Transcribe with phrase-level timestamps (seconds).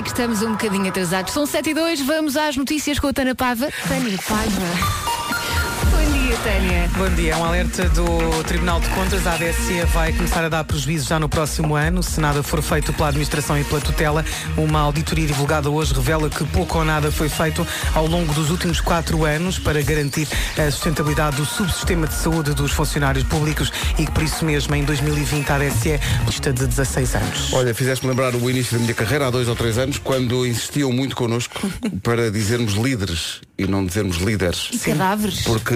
[0.00, 1.32] sei que estamos um bocadinho atrasados.
[1.32, 3.68] São 7 e 2, vamos às notícias com a Tana Paiva.
[3.88, 5.09] Tânia Paiva.
[6.40, 6.90] Bom dia, Tânia.
[6.96, 7.36] Bom dia.
[7.36, 9.26] Um alerta do Tribunal de Contas.
[9.26, 12.02] A ADSE vai começar a dar prejuízo já no próximo ano.
[12.02, 14.24] Se nada for feito pela administração e pela tutela,
[14.56, 18.80] uma auditoria divulgada hoje revela que pouco ou nada foi feito ao longo dos últimos
[18.80, 24.12] quatro anos para garantir a sustentabilidade do subsistema de saúde dos funcionários públicos e que
[24.12, 27.52] por isso mesmo em 2020 a ADSE lista de 16 anos.
[27.52, 30.92] Olha, fizeste-me lembrar o início da minha carreira há dois ou três anos, quando insistiam
[30.92, 31.60] muito connosco
[32.02, 34.70] para dizermos líderes e não dizermos líderes.
[34.72, 35.42] E cadáveres.
[35.42, 35.74] Porque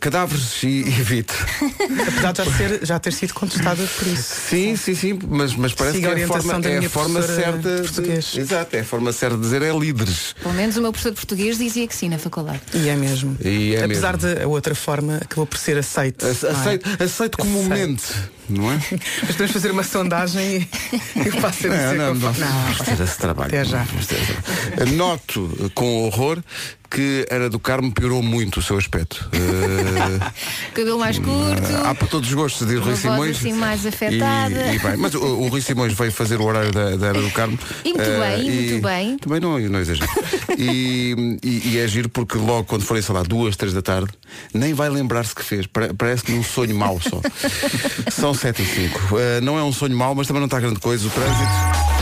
[0.00, 1.32] cadáveres e evite.
[2.08, 4.34] Apesar de já, ser, já ter sido contestada por isso.
[4.48, 6.78] Sim, sim, sim, mas, mas parece Siga a que é a orientação forma, da é
[6.86, 8.36] a forma certa de português.
[8.36, 10.34] Exato, é a forma certa de dizer é líderes.
[10.42, 12.60] Pelo menos o meu professor de português dizia que sim na faculdade.
[12.74, 13.36] E é mesmo.
[13.44, 14.34] E é Apesar mesmo.
[14.36, 16.24] de a outra forma acabou por ser aceite.
[16.24, 16.60] Ace- não é?
[16.60, 18.04] Aceito, aceito comumente,
[18.48, 18.76] não é?
[19.22, 20.68] Mas podemos fazer uma sondagem
[21.16, 22.62] e, e passa a dizer Não, não, conforme- não.
[22.62, 23.48] Vamos ter esse trabalho.
[23.48, 23.82] Até já.
[23.84, 24.32] Vamos ter esse
[24.72, 24.96] trabalho.
[24.96, 26.42] Noto com horror
[26.90, 29.28] que Ana do Carmo piorou muito o seu aspecto.
[29.38, 30.30] Eh,
[30.74, 31.76] Cabelo mais curto.
[31.84, 33.36] Há para todos os gostos de Uma Rui Simões.
[33.38, 34.72] assim mais afetada.
[34.72, 37.20] E, e bem, mas o, o Rui Simões veio fazer o horário da, da Ana
[37.22, 37.58] do Carmo.
[37.84, 39.18] E muito eh, bem, e muito bem.
[39.18, 40.08] Também não, não exagero.
[40.56, 44.10] e, e, e é giro porque logo quando forem, sei lá, duas, três da tarde,
[44.54, 45.66] nem vai lembrar-se que fez.
[45.66, 47.20] Pare- Parece-lhe um sonho mau só.
[48.10, 49.18] São sete e cinco.
[49.18, 51.06] Eh, não é um sonho mau, mas também não está grande coisa.
[51.06, 51.97] O trânsito.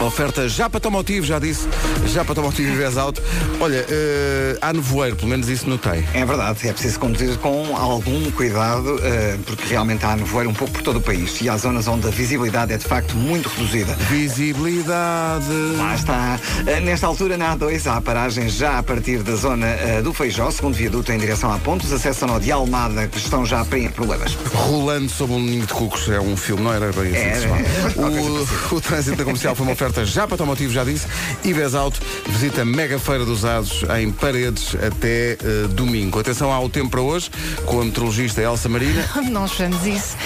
[0.00, 1.68] Oferta já para Tomotivo, já disse,
[2.06, 3.22] já para Tomotivo e Vez Alto.
[3.60, 6.02] Olha, eh, há nevoeiro, pelo menos isso notei.
[6.14, 10.72] É verdade, é preciso conduzir com algum cuidado, eh, porque realmente há nevoeiro um pouco
[10.72, 13.92] por todo o país e há zonas onde a visibilidade é de facto muito reduzida.
[14.08, 15.44] Visibilidade.
[15.76, 16.40] Lá está.
[16.66, 19.66] Eh, Nesta altura, na A2, há paragens já a partir da zona
[20.02, 23.62] do Feijó, segundo viaduto em direção a Pontos, acesso ao de Almada, que estão já
[23.64, 24.36] bem problemas.
[24.54, 27.36] Rolando sob um ninho de cucos é um filme, não era bem assim É, que
[27.36, 27.58] se chama.
[27.58, 31.06] é, o, o trânsito da comercial foi uma oferta já para Tomotivo, já disse.
[31.44, 35.38] E Vez Alto visita Mega Feira dos Usados em Paredes até eh,
[35.70, 36.18] domingo.
[36.18, 37.30] Atenção ao tempo para hoje,
[37.64, 39.08] com a meteorologista Elsa Marina.
[39.30, 40.16] Não chamamos isso.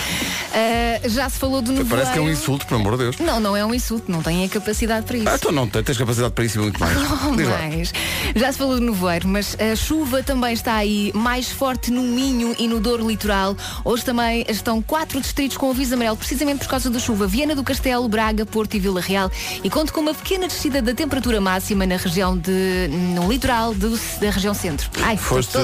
[0.54, 1.91] Ah, já se falou do nevoeiro.
[1.91, 3.19] Parece que é um insulto, pelo amor de Deus.
[3.19, 5.28] Não, não é um insulto, não tem a capacidade para isso.
[5.28, 6.94] Ah, então não, tens capacidade para isso e muito mais.
[6.97, 7.59] Lá.
[7.59, 7.92] mais.
[8.34, 12.54] Já se falou do nevoeiro, mas a chuva também está aí mais forte no Minho
[12.59, 13.56] e no Douro Litoral.
[13.84, 17.26] Hoje também estão quatro distritos com aviso amarelo, precisamente por causa da chuva.
[17.26, 19.31] Viana do Castelo, Braga, Porto e Vila Real.
[19.62, 22.88] E conto com uma pequena descida da temperatura máxima na região de.
[22.88, 24.91] no litoral da região centro.
[25.03, 25.59] Ai, Foste,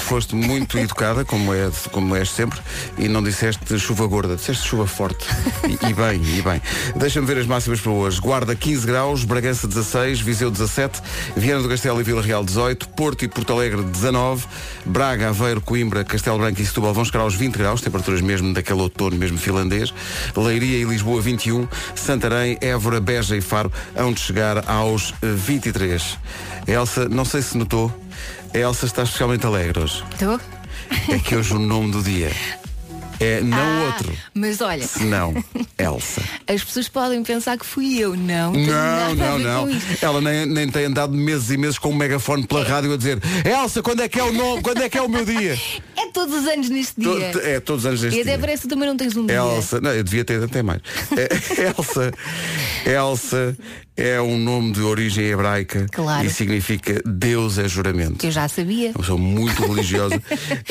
[0.00, 2.60] foste muito educada, como, é, como és sempre,
[2.96, 5.26] e não disseste chuva gorda, disseste chuva forte.
[5.68, 6.60] E, e bem, e bem.
[6.96, 8.20] Deixa-me ver as máximas para hoje.
[8.20, 11.00] Guarda 15 graus, Bragança 16, Viseu 17,
[11.36, 14.46] Viana do Castelo e Vila Real 18, Porto e Porto Alegre 19,
[14.84, 18.80] Braga, Aveiro, Coimbra, Castelo Branco e Setúbal vão chegar aos 20 graus, temperaturas mesmo daquele
[18.80, 19.92] outono, mesmo finlandês.
[20.36, 26.18] Leiria e Lisboa 21, Santarém, Évora, Beja e Faro hão de chegar aos eh, 23.
[26.66, 27.92] Elsa, não sei se notou,
[28.54, 30.02] a Elsa está especialmente alegre hoje.
[30.12, 30.40] Estou?
[31.08, 32.30] É que hoje o nome do dia
[33.20, 35.34] é não Ah, outro, Mas olha, senão
[35.78, 36.22] Elsa.
[36.48, 38.16] as pessoas podem pensar que fui eu.
[38.16, 39.68] Não, Não, não, não.
[40.00, 43.18] Ela nem, nem tem andado meses e meses com um megafone pela rádio a dizer
[43.44, 44.62] Elsa, quando é que é o nome?
[44.62, 45.58] Quando é que é o meu dia?
[45.96, 47.26] É todos os anos neste To- dia.
[47.44, 48.38] É, todos os anos E deste até dia.
[48.38, 49.36] parece que também não tens um dia.
[49.36, 50.80] Elsa, não, eu devia ter até mais.
[51.16, 51.28] É,
[51.76, 52.12] Elsa,
[52.86, 53.56] Elsa
[53.96, 56.26] é um nome de origem hebraica Claro.
[56.26, 58.24] e significa Deus é juramento.
[58.24, 58.88] Eu já sabia.
[58.90, 60.20] Uma pessoa muito religiosa.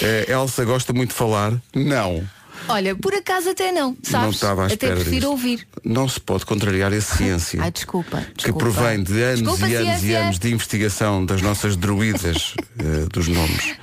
[0.02, 1.54] Eh, Elsa gosta muito de falar?
[1.76, 2.24] Não.
[2.69, 4.24] Olha, por acaso até não, sabes?
[4.24, 5.30] Não estava à até espera prefiro disto.
[5.31, 5.68] ouvir.
[5.84, 7.62] Não se pode contrariar a ciência.
[7.62, 8.18] Ai, desculpa.
[8.22, 8.59] que desculpa.
[8.59, 10.19] provém de anos Desculpa, e anos e ciência.
[10.22, 13.75] anos de investigação das nossas druidas eh, dos nomes.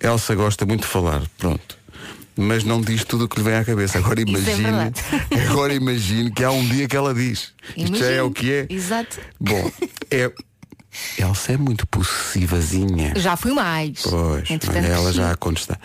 [0.00, 1.78] Elsa gosta muito de falar, pronto.
[2.36, 3.98] Mas não diz tudo o que lhe vem à cabeça.
[3.98, 5.00] Agora é imagine, verdade.
[5.50, 7.52] agora imagine que há um dia que ela diz.
[7.76, 8.66] Isto já é o que é.
[8.70, 9.18] Exato.
[9.38, 9.70] Bom,
[10.10, 10.32] é.
[11.18, 13.12] Elsa é muito possessivazinha.
[13.16, 14.02] Já fui mais.
[14.02, 15.78] Pois, Entretanto, ela já consta.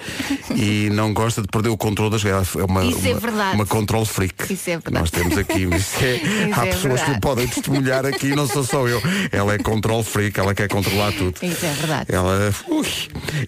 [0.55, 3.55] E não gosta de perder o controle das ela é uma, Isso é uma, verdade.
[3.55, 4.51] uma control freak.
[4.51, 5.11] Isso é que Nós verdade.
[5.11, 5.63] temos aqui.
[6.03, 7.17] é, Isso há é pessoas que verdade.
[7.17, 9.01] o podem testemunhar aqui, não sou só eu.
[9.31, 11.35] Ela é control freak, ela quer controlar tudo.
[11.41, 12.05] Isso é verdade.
[12.13, 12.87] Ela ui,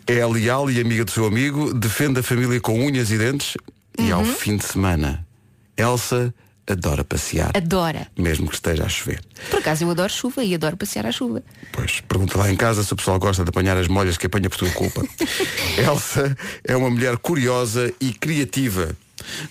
[0.05, 3.57] é leal e amiga do seu amigo, defende a família com unhas e dentes
[3.97, 4.25] e ao Uhum.
[4.35, 5.25] fim de semana,
[5.75, 6.33] Elsa
[6.67, 7.51] adora passear.
[7.55, 8.07] Adora.
[8.17, 9.21] Mesmo que esteja a chover.
[9.49, 11.43] Por acaso eu adoro chuva e adoro passear à chuva.
[11.71, 14.49] Pois, pergunta lá em casa se o pessoal gosta de apanhar as molhas que apanha
[14.49, 15.01] por tua culpa.
[15.77, 18.95] Elsa é uma mulher curiosa e criativa.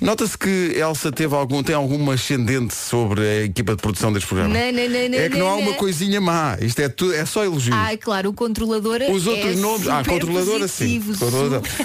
[0.00, 4.52] Nota-se que Elsa teve algum, tem algum ascendente sobre a equipa de produção deste programa.
[4.55, 5.76] Não, não, não, é que não há não, uma não.
[5.78, 6.56] coisinha má.
[6.61, 7.75] Isto é, tudo, é só elogio.
[7.75, 9.88] Ah, claro, o controlador Os outros é nomes.
[9.88, 11.02] Ah, super controladora sim.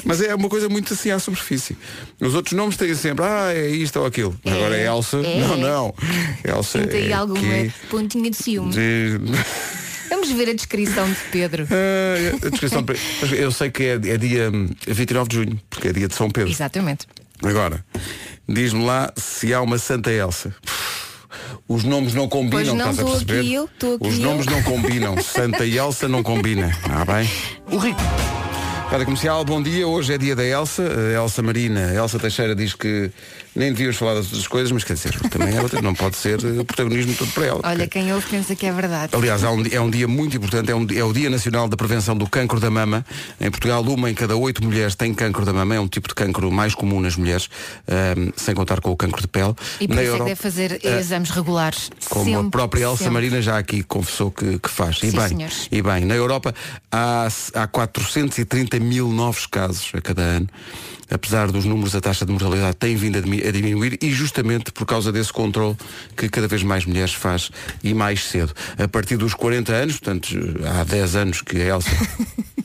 [0.05, 1.77] Mas é uma coisa muito assim à superfície.
[2.19, 4.37] Os outros nomes têm sempre, ah, é isto ou aquilo.
[4.45, 5.17] Agora é Elsa.
[5.17, 5.39] é.
[5.39, 5.95] Não, não.
[6.43, 8.71] Elsa aí é alguma aqui pontinha de ciúme.
[8.71, 9.19] de-
[10.09, 11.67] Vamos ver a descrição de Pedro.
[11.71, 12.93] Ah, a descrição de-
[13.37, 16.29] Eu sei que é, é dia hum, 29 de junho, porque é dia de São
[16.29, 16.51] Pedro.
[16.51, 17.07] Exatamente.
[17.43, 17.83] Agora,
[18.47, 20.53] diz-me lá se há uma Santa Elsa.
[21.67, 23.39] Os nomes não combinam, Pois não, estás a perceber?
[23.39, 24.25] aqui eu, estou aqui Os eu.
[24.25, 25.15] nomes não combinam.
[25.23, 26.71] Santa Elsa não combina.
[26.89, 27.29] Ah, bem?
[27.71, 28.01] O Rico.
[28.89, 29.87] Rádio Comercial, bom dia.
[29.87, 31.87] Hoje é dia da Elsa, a Elsa Marina.
[31.87, 33.09] A Elsa Teixeira diz que
[33.55, 36.59] nem devíamos falar das outras coisas, mas quer dizer, também é não pode ser eh,
[36.59, 37.61] o protagonismo todo para ela.
[37.63, 39.13] Olha, quem ouve pensa que é verdade.
[39.15, 41.75] Aliás, há um é um dia muito importante, é, um é o Dia Nacional da
[41.75, 43.05] Prevenção do Cancro da Mama.
[43.39, 46.15] Em Portugal, uma em cada oito mulheres tem cancro da mama, é um tipo de
[46.15, 47.49] cancro mais comum nas mulheres,
[47.87, 49.53] ahm, sem contar com o cancro de pele.
[49.79, 51.91] E por Na isso é que Europa, deve fazer ah, exames regulares.
[52.09, 53.13] como Sempre, a própria Elsa sempre.
[53.13, 54.97] Marina já aqui confessou que, que faz.
[54.97, 55.67] E Sim, bem, senhores.
[55.71, 56.53] e bem, na Europa
[56.91, 60.47] há, há 430 mil novos casos a cada ano.
[61.11, 64.85] Apesar dos números, a taxa de mortalidade tem vindo a, a diminuir e justamente por
[64.85, 65.75] causa desse controle
[66.15, 67.49] que cada vez mais mulheres faz
[67.83, 68.53] e mais cedo.
[68.77, 70.27] A partir dos 40 anos, portanto,
[70.79, 71.89] há 10 anos que a Elsa,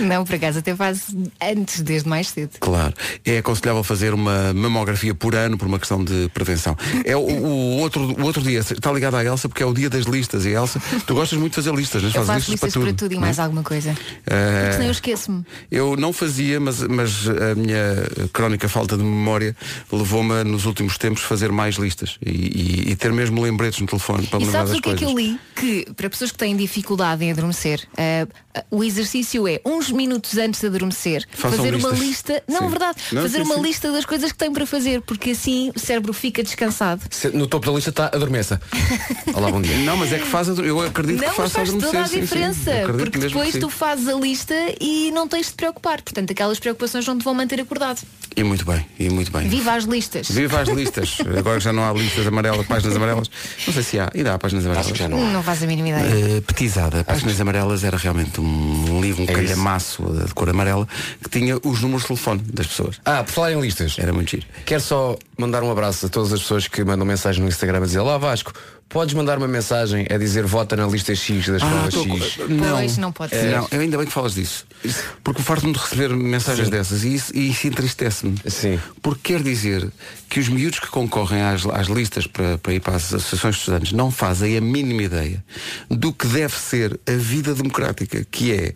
[0.00, 2.50] Não, por acaso até faz antes, desde mais cedo.
[2.58, 2.92] claro,
[3.24, 6.76] é aconselhável fazer uma mamografia por ano por uma questão de prevenção.
[7.04, 9.88] É o, o outro, o outro dia, está ligado à Elsa porque é o dia
[9.88, 10.44] das listas.
[10.44, 12.12] E Elsa, tu gostas muito de fazer listas, não é?
[12.12, 13.26] Fazes faço listas para tudo, e não é?
[13.26, 13.94] mais alguma coisa.
[14.26, 15.44] Eh, Porque senão eu esqueço-me.
[15.70, 17.80] Eu não fazia, mas, mas a minha
[18.32, 19.56] crónica falta de memória
[19.90, 23.86] levou-me a, nos últimos tempos fazer mais listas e, e- e ter mesmo lembretes no
[23.86, 25.08] telefone para me E lembrar sabes das o que é coisas.
[25.08, 25.40] que eu li?
[25.86, 28.26] Que para pessoas que têm dificuldade em adormecer, ah,
[28.70, 32.06] o exercício é uns minutos antes de adormecer, Façam fazer uma listas.
[32.06, 32.42] lista.
[32.48, 32.68] Não, Sim.
[32.68, 33.62] verdade, Não, fazer sim, uma sim.
[33.62, 37.02] lista das coisas que tem para fazer, porque assim o cérebro fica descansado.
[37.10, 38.60] Se- No topo da lista está adormeça.
[39.34, 39.76] Olá, bom dia.
[39.78, 42.20] Não, mas é que faz, eu acredito Não, que faz adormecer, toda a sim, sim.
[42.20, 46.00] diferença, porque depois tu fazes a lista e não tens de te preocupar.
[46.02, 48.00] Portanto, aquelas preocupações não te vão manter acordado.
[48.36, 49.48] E muito bem, e muito bem.
[49.48, 50.28] Viva as listas.
[50.30, 51.16] Viva as listas.
[51.38, 53.30] Agora já não há listas amarelas, páginas amarelas.
[53.66, 54.10] Não sei se há.
[54.14, 54.86] Ainda há páginas amarelas.
[54.86, 55.30] Acho que já não há.
[55.30, 56.38] Não faz a mínima ideia.
[56.38, 57.04] Uh, petizada.
[57.04, 59.42] Páginas amarelas era realmente um livro, um É isso.
[59.42, 60.86] calhamaço de cor amarela
[61.22, 63.00] que tinha os números de telefone das pessoas.
[63.04, 63.96] Ah, por falar em listas.
[63.98, 64.46] Era muito giro.
[64.64, 67.86] Quero só mandar um abraço a todas as pessoas que mandam mensagem no Instagram a
[67.86, 68.52] dizer Olá Vasco,
[68.88, 72.16] podes mandar uma mensagem a dizer vota na lista X da escola Ah, tô com-
[72.20, 72.38] X.
[72.70, 73.50] Pois, não pode ser.
[73.56, 74.66] Não, eu ainda bem que falas disso.
[75.22, 76.70] Porque farto-me de receber mensagens Sim.
[76.70, 78.36] dessas e isso, e isso entristece-me.
[78.46, 78.78] Sim.
[79.02, 79.90] Porque quer dizer
[80.28, 83.60] que os miúdos que concorrem às, às listas para, para ir para as associações de
[83.62, 85.42] estudantes não fazem a mínima ideia
[85.90, 88.74] do que deve ser a vida democrática, que é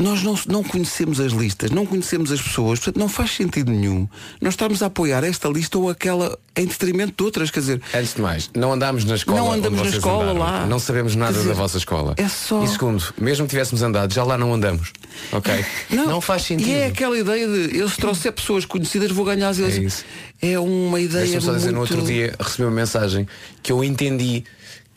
[0.00, 4.08] nós não, não conhecemos as listas, não conhecemos as pessoas, portanto não faz sentido nenhum
[4.40, 8.14] nós estarmos a apoiar esta lista ou aquela em detrimento de outras, quer dizer, Antes
[8.14, 9.38] de mais, não andámos na escola.
[9.38, 10.38] Não andamos na escola andaram.
[10.38, 10.66] lá.
[10.66, 12.14] Não sabemos nada dizer, da vossa escola.
[12.16, 14.92] é só- E segundo, mesmo que tivéssemos andado, já lá não andamos.
[15.32, 15.52] Ok?
[15.90, 16.68] Não, faz sentido.
[16.68, 19.84] E é aquela ideia de eu se trouxer pessoas conhecidas vou ganhar as eleições.
[19.94, 20.04] isso.
[20.40, 21.92] É uma ideia Deixa-me só dizer, no muito...
[21.94, 23.26] outro dia recebi uma mensagem
[23.62, 24.44] que eu entendi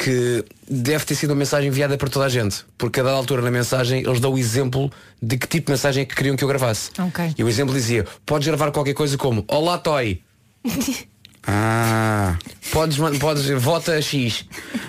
[0.04, 2.66] que deve ter sido uma mensagem enviada para toda a gente.
[2.78, 4.92] Porque a dada altura na mensagem eles dão o exemplo
[5.22, 6.92] de que tipo de mensagem é que queriam que eu gravasse.
[7.00, 7.34] Ok.
[7.38, 10.22] E o exemplo dizia, podes gravar qualquer coisa como Olá Toy,
[11.46, 12.38] Ah,
[12.72, 14.46] podes, podes vota X.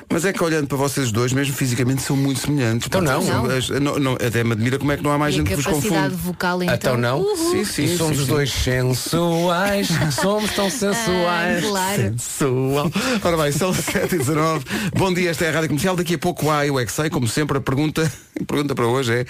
[0.08, 2.86] mas é que olhando para vocês dois, mesmo fisicamente, são muito semelhantes.
[2.86, 3.20] Então não.
[3.22, 5.40] São- as- não, não, até me admira como é que não há mais E a
[5.40, 6.22] gente que vos capacidade confunde.
[6.22, 6.74] vocal então.
[6.76, 7.20] Então não?
[7.20, 7.50] Uhul.
[7.50, 8.32] Sim, sim, E somos sim, os sim.
[8.32, 9.88] dois sensuais,
[10.20, 11.64] somos tão sensuais.
[11.64, 12.14] Ah, claro.
[12.18, 12.90] Sensual.
[13.22, 14.64] Ora bem, são 7 e 19
[14.96, 15.96] Bom dia, esta é a Rádio Comercial.
[15.96, 18.02] Daqui a pouco há eu é que sei, como sempre, a pergunta,
[18.40, 19.26] a pergunta para hoje é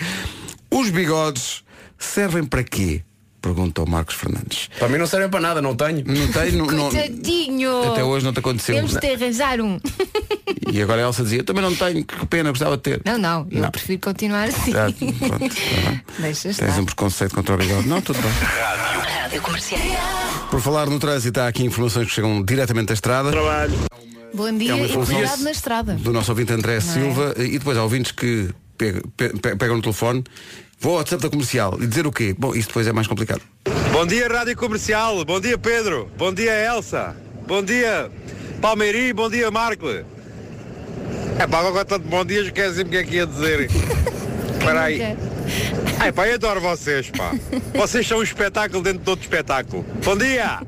[0.70, 1.62] Os bigodes
[1.99, 3.02] servem para quê?
[3.44, 4.70] Pergunta o Marcos Fernandes.
[4.78, 6.02] Para mim não servem para nada, não tenho.
[6.06, 8.74] Não tem, não, não- até hoje não te aconteceu.
[8.74, 9.78] Temos de arranjar um.
[10.72, 13.02] E agora a Elsa dizia, também não tenho, que pena, gostava de ter.
[13.04, 13.70] Não, não, eu Não.
[13.70, 14.72] prefiro continuar assim.
[14.74, 16.02] Ah, pronto, tá.
[16.20, 16.80] Deixa Tens estar.
[16.80, 17.86] um preconceito contra o bigode.
[17.86, 18.30] Não, tudo bem.
[18.30, 19.80] Rádio Comercial.
[20.50, 23.30] Por falar no trânsito, há aqui informações que chegam diretamente da estrada.
[24.32, 25.94] Bom É dia uma e informação cuidado na estrada.
[25.94, 26.80] Do nosso ouvinte André é?
[26.80, 27.34] Silva.
[27.36, 28.48] E depois há ouvintes que
[28.78, 30.24] pegam, pe- pe- pegam no telefone,
[30.78, 32.35] vou ao WhatsApp da comercial e dizer o quê?
[32.38, 33.40] Bom, isso depois é mais complicado.
[33.93, 35.25] Bom dia, Rádio Comercial.
[35.25, 36.11] Bom dia, Pedro.
[36.16, 37.16] Bom dia, Elsa.
[37.47, 38.11] Bom dia,
[38.61, 39.12] Palmeiri.
[39.12, 39.88] Bom dia, Marco.
[41.38, 43.69] É pá, agora tanto bom dia, esqueci-me o que é que ia dizer.
[44.59, 45.16] Espera aí.
[46.00, 47.33] Ai pá, eu adoro vocês, pá.
[47.75, 49.85] Vocês são um espetáculo dentro de outro espetáculo.
[50.04, 50.61] Bom dia!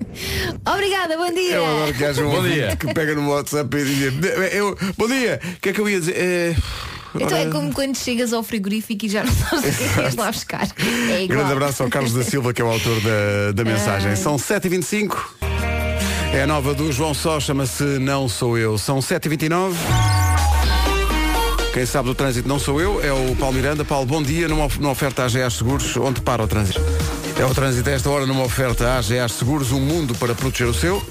[0.71, 1.55] Obrigada, bom dia.
[1.57, 2.77] Eu adoro que haja um Bom dia.
[2.77, 4.13] que pega no WhatsApp e diz,
[4.53, 6.17] eu, bom dia, o que é que eu ia dizer?
[6.17, 6.55] É,
[7.21, 10.33] Então é como quando chegas ao frigorífico e já não sabes o que é lá
[10.33, 10.69] buscar.
[11.11, 11.39] É igual.
[11.39, 14.15] Grande abraço ao Carlos da Silva, que é o autor da, da mensagem.
[14.17, 15.17] São 7h25.
[16.33, 18.77] É a nova do João Só, chama-se Não Sou Eu.
[18.77, 19.75] São 7h29.
[21.77, 23.85] Quem sabe do trânsito não sou eu, é o Paulo Miranda.
[23.85, 26.81] Paulo, bom dia, numa, numa oferta AGA Seguros, onde para o trânsito?
[27.39, 30.73] É o trânsito a esta hora numa oferta AGA Seguros, um mundo para proteger o
[30.73, 31.03] seu.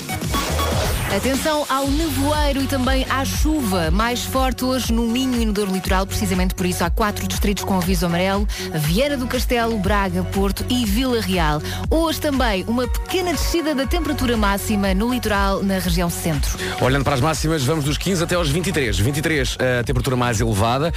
[1.16, 5.72] Atenção ao nevoeiro e também à chuva, mais forte hoje no Minho e no Douro
[5.72, 10.66] Litoral, precisamente por isso há quatro distritos com aviso amarelo, Vieira do Castelo, Braga, Porto
[10.70, 11.62] e Vila Real.
[11.90, 16.60] Hoje também uma pequena descida da temperatura máxima no litoral, na região centro.
[16.82, 19.00] Olhando para as máximas, vamos dos 15 até aos 23.
[19.00, 20.94] 23, a temperatura mais elevada.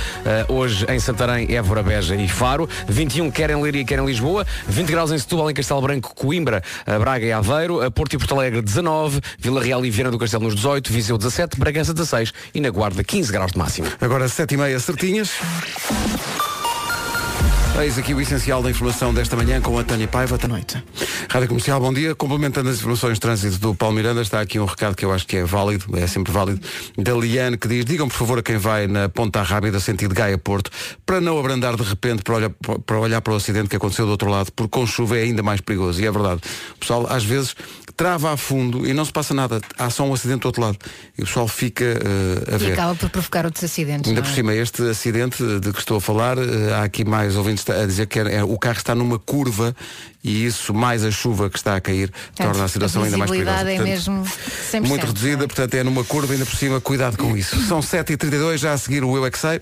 [0.48, 2.68] Uh, hoje em Santarém, Évora, Beja e Faro.
[2.88, 4.44] 21, quer em Leiria, quer em Lisboa.
[4.66, 7.88] 20 graus em Setúbal, em Castelo Branco, Coimbra, uh, Braga e Aveiro.
[7.92, 9.20] Porto e Porto Alegre, 19.
[9.38, 10.92] Vila Real e Viana do Castelo nos 18.
[10.92, 11.58] Viseu, 17.
[11.58, 12.32] Bragança, 16.
[12.54, 13.88] E na Guarda, 15 graus de máximo.
[14.00, 15.30] Agora 7h30 certinhas.
[17.80, 20.36] Eis aqui o essencial da informação desta manhã com a Tânia Paiva.
[20.36, 20.82] Da noite.
[21.30, 22.12] Rádio Comercial, bom dia.
[22.12, 25.24] Complementando as informações de trânsito do Paulo Miranda, está aqui um recado que eu acho
[25.24, 26.60] que é válido, é sempre válido,
[26.96, 30.72] da Liane, que diz, digam por favor a quem vai na Ponta Rábida, sentido Gaia-Porto,
[31.06, 32.50] para não abrandar de repente para olhar,
[32.84, 35.42] para olhar para o acidente que aconteceu do outro lado, porque com chuva é ainda
[35.42, 36.02] mais perigoso.
[36.02, 36.40] E é verdade.
[36.74, 37.54] O pessoal, às vezes,
[37.96, 39.60] trava a fundo e não se passa nada.
[39.78, 40.78] Há só um acidente do outro lado.
[41.16, 42.72] E o pessoal fica uh, a E ver.
[42.72, 44.08] acaba por provocar outros acidentes.
[44.08, 44.34] Ainda não por é?
[44.34, 48.06] cima, este acidente de que estou a falar, eh, há aqui mais ouvintes a dizer
[48.06, 49.74] que é- o carro está numa curva
[50.28, 53.64] e isso, mais a chuva que está a cair, torna a situação ainda mais perigosa.
[53.64, 54.24] visibilidade é mesmo
[54.72, 54.86] 100%.
[54.86, 57.58] muito reduzida, portanto é numa curva, ainda por cima, cuidado com isso.
[57.64, 59.58] São 7h32, já a seguir o Eu é Que Sei.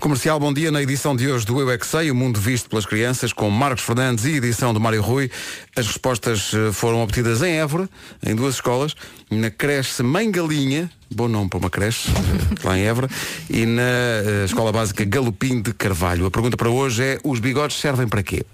[0.00, 2.70] Comercial, bom dia na edição de hoje do Eu é Que Sei, o mundo visto
[2.70, 5.30] pelas crianças, com Marcos Fernandes e edição do Mário Rui.
[5.76, 7.88] As respostas eh, foram obtidas em Évora,
[8.24, 8.94] em duas escolas,
[9.30, 13.10] na creche Mãe Galinha, bom nome para uma creche, eh, lá em Évora,
[13.50, 16.24] e na eh, Escola Básica Galopim de Carvalho.
[16.24, 18.44] A pergunta para hoje é, os bigodes servem para quê?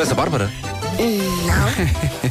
[0.00, 0.50] Mas a Bárbara?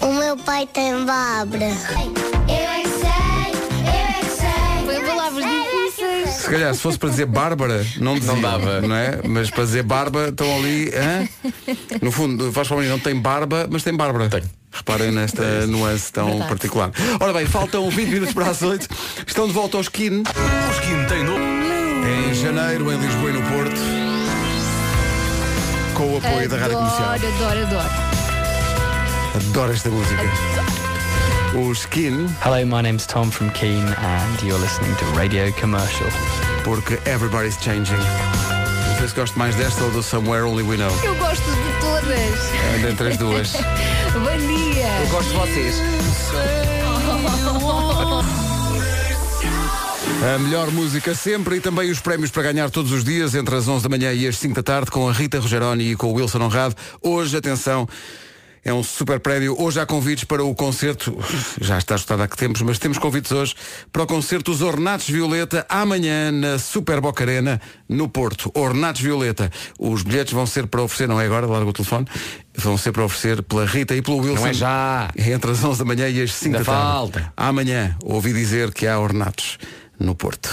[0.01, 0.09] Não.
[0.09, 1.65] o meu pai tem Bárbara.
[1.65, 3.53] Eu é que sei,
[3.85, 4.85] eu é que sei.
[4.85, 6.29] Foi palavras difíceis.
[6.29, 8.81] Se calhar, se fosse para dizer Bárbara, não dizia, Não dava.
[8.81, 9.19] não é?
[9.23, 11.29] Mas para dizer Barba, estão ali, hã?
[12.01, 14.29] No fundo, faz para não tem barba, mas tem Bárbara.
[14.29, 14.41] Tem.
[14.71, 16.49] Reparem nesta nuance tão Verdade.
[16.49, 16.91] particular.
[17.19, 18.87] Ora bem, faltam 20 minutos para as 8.
[19.27, 20.23] Estão de volta ao Skin.
[20.23, 21.45] O Skin tem nome.
[22.31, 23.98] Em janeiro, em Lisboa e no Porto.
[25.99, 27.09] Com o apoio da Rádio Comercial.
[27.11, 27.89] Adoro, adoro, adoro.
[29.35, 30.23] Adoro esta música.
[31.53, 36.07] O Skin, Hello, my name's Tom from Keene, and you're listening to Radio Commercial.
[36.63, 37.97] porque Everybody's Changing.
[37.97, 40.97] Não sei se gosto mais desta ou do Somewhere Only We Know.
[41.03, 42.77] Eu gosto de todas.
[42.77, 43.51] Anda entre as duas.
[44.15, 44.87] Bom dia.
[45.11, 45.81] Gosto de vocês.
[50.21, 53.67] A melhor música sempre e também os prémios para ganhar todos os dias entre as
[53.67, 56.13] 11 da manhã e as 5 da tarde com a Rita Rogeroni e com o
[56.13, 56.75] Wilson Honrado.
[57.01, 57.87] Hoje, atenção,
[58.65, 59.55] é um super prémio.
[59.57, 61.17] Hoje há convites para o concerto,
[61.61, 63.55] já está esgotado há que tempos, mas temos convites hoje
[63.93, 68.51] para o concerto Os Ornatos Violeta amanhã na Super Boca Arena no Porto.
[68.53, 69.49] Ornatos Violeta.
[69.79, 72.05] Os bilhetes vão ser para oferecer, não é agora, larga o telefone,
[72.57, 74.41] vão ser para oferecer pela Rita e pelo Wilson.
[74.41, 75.09] Não é já.
[75.17, 76.91] Entre as 11 da manhã e as 5 Ainda da tarde.
[76.91, 77.33] falta.
[77.37, 79.57] Amanhã ouvi dizer que há ornatos
[79.99, 80.49] no Porto.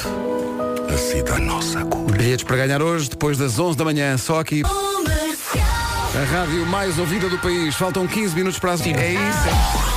[0.92, 2.10] Assim da nossa cor.
[2.10, 4.62] Bilhetes para ganhar hoje, depois das 11 da manhã, só aqui.
[4.64, 7.74] A rádio mais ouvida do país.
[7.74, 8.80] Faltam 15 minutos para as...
[8.80, 9.95] É isso.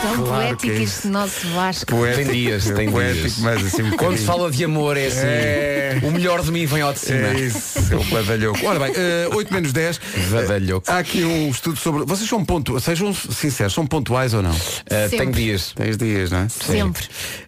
[0.00, 1.86] Tão Claro poético que é este nosso Vasco.
[1.86, 2.24] Poético.
[2.24, 3.38] Tem dias, tem Poético, dias.
[3.38, 5.18] mas assim um Quando se fala de amor é assim.
[5.24, 6.00] É.
[6.04, 7.28] O melhor de mim vem ao de cima.
[7.28, 8.64] É isso, é o badalhoco.
[8.64, 10.00] Ora bem, eh, 8 menos 10.
[10.30, 10.90] Badalhoco.
[10.90, 12.04] Há aqui um estudo sobre.
[12.04, 14.52] Vocês são pontuais, sejam sinceros, são pontuais ou não?
[14.52, 15.72] Uh, tenho dias.
[15.74, 16.48] Tens dias, não é?
[16.48, 17.04] Sempre.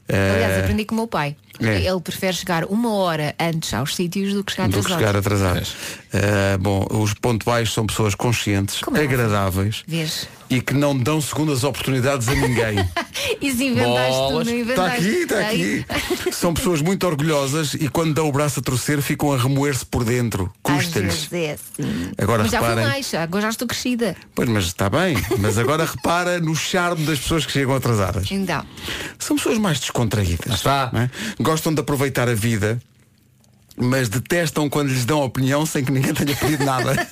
[0.09, 1.37] Eh, Aliás, aprendi com o meu pai.
[1.61, 1.83] É.
[1.87, 4.99] Ele prefere chegar uma hora antes aos sítios do que chegar do que atrasado.
[4.99, 5.76] chegar atrasados.
[6.12, 9.02] Eh, bom, os pontuais são pessoas conscientes, Como é?
[9.02, 10.26] agradáveis Vês?
[10.50, 12.76] e que não dão segundas oportunidades a ninguém.
[13.40, 14.47] E se inventaste Bolas.
[14.47, 14.99] tu, não Está inventaste?
[15.09, 15.87] aqui, está aqui.
[16.33, 20.05] São pessoas muito orgulhosas e quando dão o braço a torcer ficam a remoer-se por
[20.05, 20.50] dentro.
[20.62, 21.29] Custa-lhes.
[21.33, 22.11] é assim.
[22.19, 22.85] Agora Mas já reparem.
[22.85, 24.17] fui mais, agora já estou crescida.
[24.35, 25.17] Pois, mas está bem.
[25.38, 28.31] Mas agora repara no charme das pessoas que chegam atrasadas.
[28.31, 28.64] Então,
[29.19, 30.55] São pessoas mais descontraídas.
[30.55, 30.90] está.
[30.93, 31.11] não é?
[31.40, 32.81] Gostam de aproveitar a vida,
[33.80, 37.08] mas detestam quando lhes dão opinião sem que ninguém tenha pedido nada.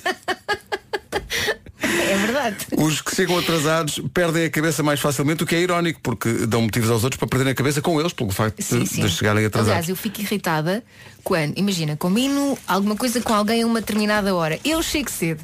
[1.81, 2.57] é verdade.
[2.77, 6.61] Os que chegam atrasados perdem a cabeça mais facilmente, o que é irónico, porque dão
[6.61, 9.01] motivos aos outros para perderem a cabeça com eles, pelo facto Sim, de, sim.
[9.01, 9.71] de chegarem atrasados.
[9.71, 10.83] Aliás, eu fico irritada
[11.23, 14.59] quando, imagina, combino alguma coisa com alguém a uma determinada hora.
[14.63, 15.43] Eu chego cedo.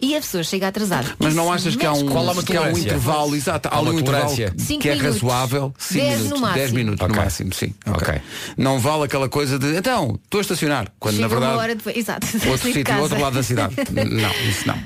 [0.00, 1.08] E a pessoa chega atrasada.
[1.18, 2.84] Mas não achas que há um, Qual é uma que há um tolerância?
[2.88, 4.54] intervalo, exato, há uma um intervalo tolerância?
[4.58, 5.14] Cinco que é minutos.
[5.22, 5.74] razoável.
[5.78, 6.76] Cinco Dez minutos, no dez máximo.
[6.78, 7.16] minutos no Ok.
[7.24, 7.74] máximo, sim.
[7.86, 8.14] ok.
[8.56, 11.74] Não vale aquela coisa de então, estou a estacionar, quando Chega na verdade uma hora
[11.74, 11.96] depois.
[11.96, 12.26] Exato.
[12.48, 13.00] outro de sítio, casa.
[13.02, 13.74] outro lado da cidade.
[13.92, 14.78] não, isso não.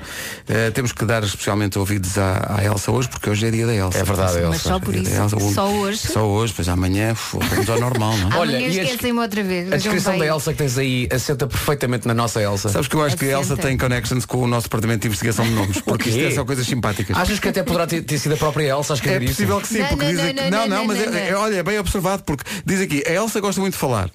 [0.48, 3.74] Eh, temos que dar especialmente ouvidos à, à Elsa hoje, porque hoje é dia da
[3.74, 3.98] Elsa.
[3.98, 4.50] É verdade, Atenção.
[4.50, 5.10] Mas só por É isso.
[5.14, 5.54] Elsa.
[5.54, 5.98] Só hoje.
[5.98, 8.36] Só hoje, pois amanhã vamos ao normal, não é?
[8.38, 9.72] Olha, Amanhã e esquecem-me outra vez.
[9.72, 12.68] A descrição da Elsa que tens aí assenta perfeitamente na nossa Elsa.
[12.70, 13.68] Sabes que eu acho que a Elsa Assenta.
[13.68, 16.66] tem connections com o nosso departamento de investigação de nomes, porque isto é só coisas
[16.66, 17.16] simpáticas.
[17.16, 19.34] Achas que até poderá ter, ter sido a própria Elsa a É escrever isso?
[19.34, 20.34] possível que sim, Não, porque não, diz não, aqui.
[20.36, 21.40] não, Não, não, não, mas não, é- é- não.
[21.40, 24.10] olha, é bem observado, porque diz aqui, a Elsa gosta muito de falar.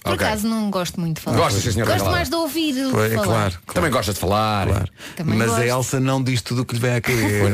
[0.00, 0.24] Por Ok.
[0.26, 1.36] acaso não gosto muito de falar.
[1.38, 3.26] Gostas, sim, senhora Gosto mais de ouvir do Pois, que É falar.
[3.50, 4.66] claro, Também gostas de falar.
[4.68, 4.88] claro.
[5.16, 5.60] Também Mas gosto.
[5.60, 7.48] a Elsa não diz tudo o que lhe vem à cabeça.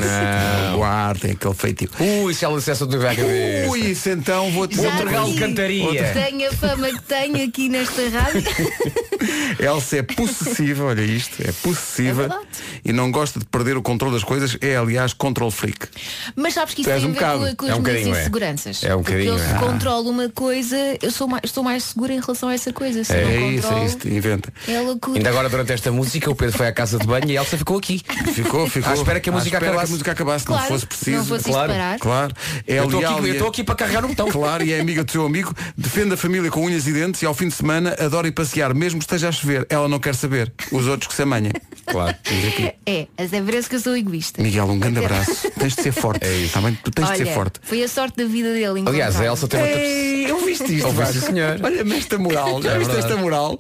[0.70, 0.76] Não.
[0.76, 1.90] Guarda, tem aquele feitio.
[1.98, 3.70] Ui, se ela dissesse o que vai à cabeça.
[3.70, 5.38] Ui, isso então vou-te Já Outro galo vi.
[5.40, 6.12] cantaria.
[6.12, 8.42] Tenho a fama que tenho aqui nesta rádio.
[9.58, 12.24] Elsa é possessiva, olha isto, é possessiva
[12.84, 15.86] É e não gosta de perder o controle das coisas, é aliás control freak.
[16.36, 17.56] Mas sabes que isso tem a um ver bocado.
[17.56, 18.20] com, É as um minhas bocadinho, é.
[18.20, 18.84] inseguranças.
[18.84, 19.58] É um Porque eu bocadinho, se é.
[19.66, 23.04] controlo uma coisa, eu sou mais, estou mais segura em relação a essa coisa.
[23.04, 24.52] Se É não isso, controlo, é isso, inventa.
[24.68, 25.18] É loucura.
[25.18, 27.56] Ainda agora durante esta música o Pedro foi à casa de banho e a Elsa
[27.58, 28.00] ficou aqui.
[28.32, 28.90] Ficou, ficou.
[28.92, 29.78] À espera que a música acabasse.
[29.84, 31.16] que a música acabasse, Claro, não fosse preciso.
[31.18, 31.72] não fosse Claro.
[31.72, 31.98] parar.
[31.98, 32.34] Claro.
[32.66, 34.30] É Eu estou aqui, é- aqui para carregar um botão.
[34.30, 37.26] Claro, e é amiga do seu amigo, defende a família com unhas e dentes e
[37.26, 39.66] ao fim de semana adora ir passear, mesmo que esteja a chover.
[39.68, 40.52] Ela não quer saber.
[40.72, 41.52] Os outros que se amanhem.
[41.86, 42.16] Claro.
[42.86, 44.42] É, mas é parece que eu sou egoísta.
[44.42, 45.50] Miguel, um grande abraço.
[45.58, 46.24] Tens de ser forte.
[46.26, 46.54] É isso.
[46.54, 46.78] Tá bem?
[46.82, 47.60] Tu tens de Olha, ser forte.
[47.62, 48.82] foi a sorte da vida dele.
[48.86, 49.24] Aliás, a.
[49.24, 51.58] Elsa tem outra Ei, eu viste isto, Ouviste, senhor.
[51.62, 52.62] Olha-me esta moral.
[52.62, 53.58] Já É viste esta moral?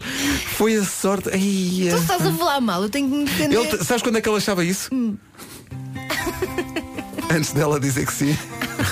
[0.56, 1.28] Foi a sorte.
[1.30, 3.56] Ei, Tu estás a falar mal, eu tenho que me defender.
[3.58, 4.88] ele, sabes quando é que ele achava isso?
[7.30, 8.36] Antes dela dizer que sim.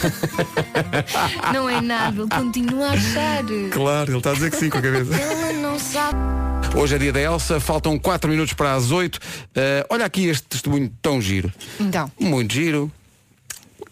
[1.52, 3.44] Não é nada, ele continua a achar.
[3.70, 5.14] Claro, ele está a dizer que sim com a cabeça.
[5.14, 6.18] Ela não sabe.
[6.74, 9.18] Hoje é dia da Elsa, faltam 4 minutos para as 8.
[9.54, 11.52] Eh, olha aqui este testemunho tão giro.
[11.78, 12.90] Então, Muito giro.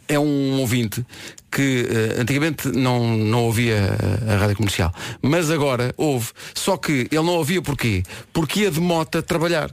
[0.09, 1.07] É um ouvinte
[1.53, 3.97] que eh, antigamente não, não ouvia
[4.29, 6.29] a, a rádio comercial, mas agora ouve.
[6.55, 8.03] Só que ele não ouvia porquê?
[8.33, 9.71] Porque ia de mota trabalhar.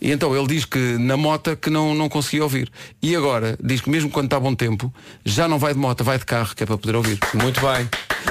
[0.00, 2.70] E então ele diz que na mota que não, não conseguia ouvir.
[3.02, 4.92] E agora diz que mesmo quando está bom tempo,
[5.24, 7.18] já não vai de moto, vai de carro, que é para poder ouvir.
[7.34, 7.86] Muito bem.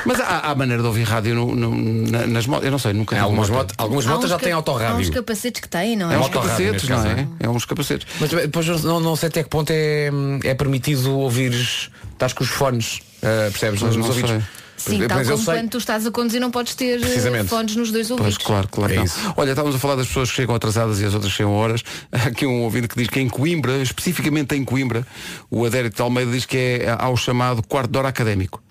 [0.05, 1.75] Mas há, há maneira de ouvir rádio no- no-
[2.09, 2.65] na- nas motos.
[2.65, 3.59] Eu não sei, nunca tive algumas, moto.
[3.59, 5.11] moto, algumas há motos uns já ca- têm Há uns autorrádio.
[5.13, 6.15] capacetes que têm, não é?
[6.15, 7.45] É uns Motorrádio, capacetes, neste não caso, é?
[7.45, 8.07] É uns capacetes.
[8.19, 10.09] Mas depois não, não sei até que ponto é,
[10.43, 11.89] é permitido ouvires.
[12.13, 13.79] Estás com os fones, ah, percebes?
[13.79, 14.31] Pois Nos não ouvidos.
[14.31, 14.41] sei.
[14.79, 17.91] Sim, tal como sei- quando tu estás a conduzir não podes ter eh, fones nos
[17.91, 18.35] dois ouvidos.
[18.37, 18.93] Pois, claro, claro.
[18.93, 19.03] É.
[19.37, 21.83] Olha, estávamos a falar das pessoas que chegam atrasadas e as outras chegam horas.
[22.11, 25.05] Aqui um ouvinte que diz que em Coimbra, especificamente em Coimbra,
[25.51, 28.61] o Adérito de Almeida diz que é ao chamado quarto de hora académico.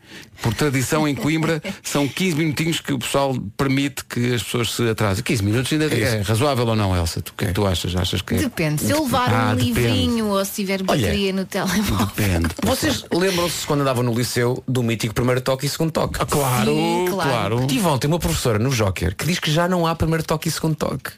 [0.41, 4.89] Por tradição, em Coimbra, são 15 minutinhos que o pessoal permite que as pessoas se
[4.89, 5.23] atrasem.
[5.25, 7.21] 15 minutos ainda é, razoável ou não, Elsa?
[7.21, 7.97] Tu, o que é que tu achas?
[7.97, 8.39] Achas que é?
[8.39, 8.83] Depende.
[8.83, 9.73] Se eu levar Ah, um depende.
[9.81, 12.07] livrinho ou se tiver bateria no telemóvel.
[12.07, 12.49] Depende.
[12.65, 16.19] Vocês lembram-se quando andavam no liceu do mítico primeiro toque e segundo toque?
[16.23, 17.31] Ah, claro, Sim, claro.
[17.31, 17.67] claro.
[17.67, 20.53] Tive ontem uma professora no Joker que diz que já não há primeiro toque e
[20.53, 21.11] segundo toque.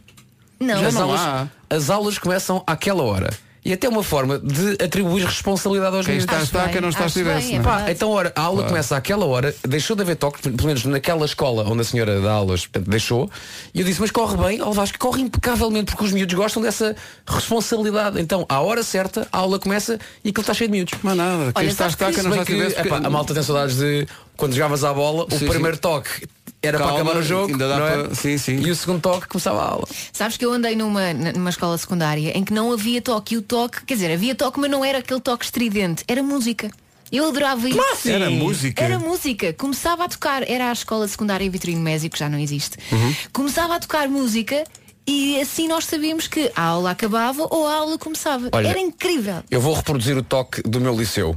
[0.59, 1.48] Não, Já as, não aulas, há.
[1.68, 3.31] as aulas começam àquela hora.
[3.62, 6.32] E até uma forma de atribuir responsabilidade aos Quem miúdos.
[6.34, 7.46] está, está, bem, quem não está, acho estivesse.
[7.48, 7.84] bem, é não é?
[7.84, 11.26] Pá, então ora, a aula começa àquela hora, deixou de haver toque, pelo menos naquela
[11.26, 13.30] escola onde a senhora dá aulas, portanto, deixou,
[13.74, 16.96] e eu disse, mas corre bem, ó Vasco, corre impecavelmente, porque os miúdos gostam dessa
[17.26, 18.20] responsabilidade.
[18.20, 20.94] Então, à hora certa, a aula começa e aquilo está cheio de miúdos.
[21.02, 22.86] Mas nada, quem Olha, está, sabes está, que quem Se não bem está, que, estivesse.
[22.88, 25.82] epá, a malta tem saudades de quando jogavas à bola, Sim, o primeiro sim.
[25.82, 26.26] toque
[26.62, 28.02] era Calma, para acabar o jogo, ainda dá não é?
[28.04, 28.56] para- sim, sim.
[28.60, 29.88] e o segundo toque começava a aula.
[30.12, 33.42] Sabes que eu andei numa, numa escola secundária em que não havia toque e o
[33.42, 36.70] toque, quer dizer, havia toque, mas não era aquele toque estridente, era música.
[37.10, 37.80] Eu adorava isso.
[37.92, 38.10] assim?
[38.12, 38.84] Era música.
[38.84, 39.52] Era música.
[39.54, 42.76] Começava a tocar, era a escola secundária Vitorino Mésio, que já não existe.
[42.92, 43.14] Uhum.
[43.32, 44.62] Começava a tocar música
[45.06, 48.48] e assim nós sabíamos que a aula acabava ou a aula começava.
[48.52, 49.42] Olha, era incrível.
[49.50, 51.36] Eu vou reproduzir o toque do meu liceu.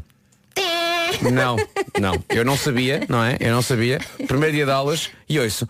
[1.21, 1.55] Não,
[1.99, 2.13] não.
[2.29, 3.37] Eu não sabia, não é?
[3.39, 3.99] Eu não sabia.
[4.27, 5.67] Primeiro dia de aulas e ouço.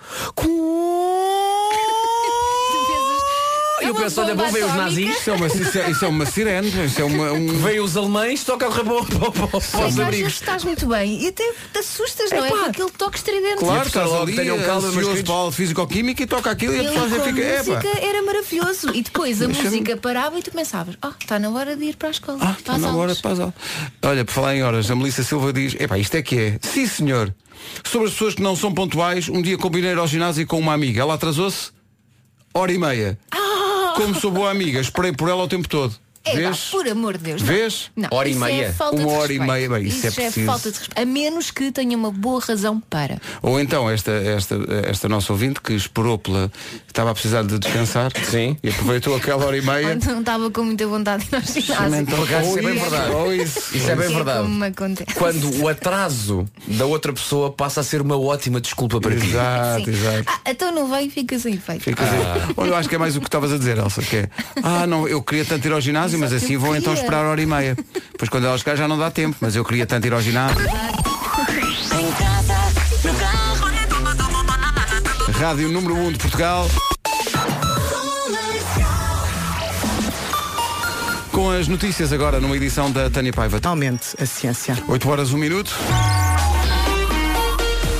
[3.83, 5.91] E eu uma penso, olha, bomba vão ver os nazis, Isso é uma, isso é,
[5.91, 7.47] isso é uma sirene, isso é uma, um...
[7.59, 10.33] veio os alemães, toca o rabo para É os abrigos.
[10.33, 12.49] estás muito bem e até te assustas, não é?
[12.49, 13.57] Com aquele toque estridente.
[13.57, 15.31] Claro, estás logo, ali, tenham calma, ansioso queridos.
[15.31, 18.05] para a físico-química e toca aquilo e a pessoa já a fica, música epa.
[18.05, 18.89] era maravilhoso.
[18.93, 22.07] E depois a música parava e tu pensavas, ah, está na hora de ir para
[22.09, 22.37] a escola.
[22.41, 23.53] Ah, para está na hora aulas." de passar.
[24.03, 26.59] Olha, por falar em horas, a Melissa Silva diz, epá, isto é que é.
[26.61, 27.33] Sim, senhor.
[27.83, 30.73] Sobre as pessoas que não são pontuais, um dia combinei ir ao ginásio com uma
[30.73, 31.01] amiga.
[31.01, 31.71] Ela atrasou-se
[32.53, 33.17] hora e meia.
[33.31, 33.42] Ah!
[33.95, 36.02] Como sou boa amiga, esperei por ela o tempo todo.
[36.25, 36.57] É, Vês?
[36.57, 37.41] pá, por amor de Deus.
[37.41, 37.47] não.
[37.47, 37.91] Vês?
[37.97, 38.61] Não, Hora e isso meia.
[38.67, 39.51] É falta Uma hora e respeito.
[39.51, 40.45] meia, bem, isso é preciso.
[40.45, 41.01] falta de respeito.
[41.01, 43.19] A menos que tenha uma boa razão para.
[43.41, 44.55] Ou então esta, esta,
[44.87, 46.49] esta nossa ouvinte que esperou pela.
[46.87, 48.11] estava a precisar de descansar.
[48.29, 48.57] Sim.
[48.63, 49.89] E aproveitou aquela hora e meia.
[49.89, 52.05] Ou não estava com muita vontade de ir ao ginásio.
[52.05, 53.11] Por acaso, isso é bem verdade.
[53.11, 53.59] ou isso.
[53.77, 54.41] Isso é bem Que verdade.
[54.43, 55.13] como me acontece.
[55.15, 59.27] Quando o atraso da outra pessoa passa a ser uma ótima desculpa para ti.
[59.27, 59.91] Exato, Sim.
[59.91, 60.23] exato.
[60.27, 61.83] Ah, então não vai e fica sem efeito.
[61.83, 62.53] Fica assim.
[62.55, 64.29] Olha, eu acho que é mais o que estavas a dizer, Elsa, que é,
[64.63, 67.29] ah, não, eu queria tanto ir ao ginásio, mas Exato, assim vou então esperar a
[67.29, 67.77] hora e meia.
[68.17, 70.57] Pois quando ela chegar já não dá tempo, mas eu queria tanto ir ao ginásio.
[75.33, 76.69] Rádio número 1 de Portugal.
[81.31, 83.57] Com as notícias agora numa edição da Tânia Paiva.
[83.57, 84.77] Finalmente, a ciência.
[84.87, 85.75] 8 horas, 1 minuto.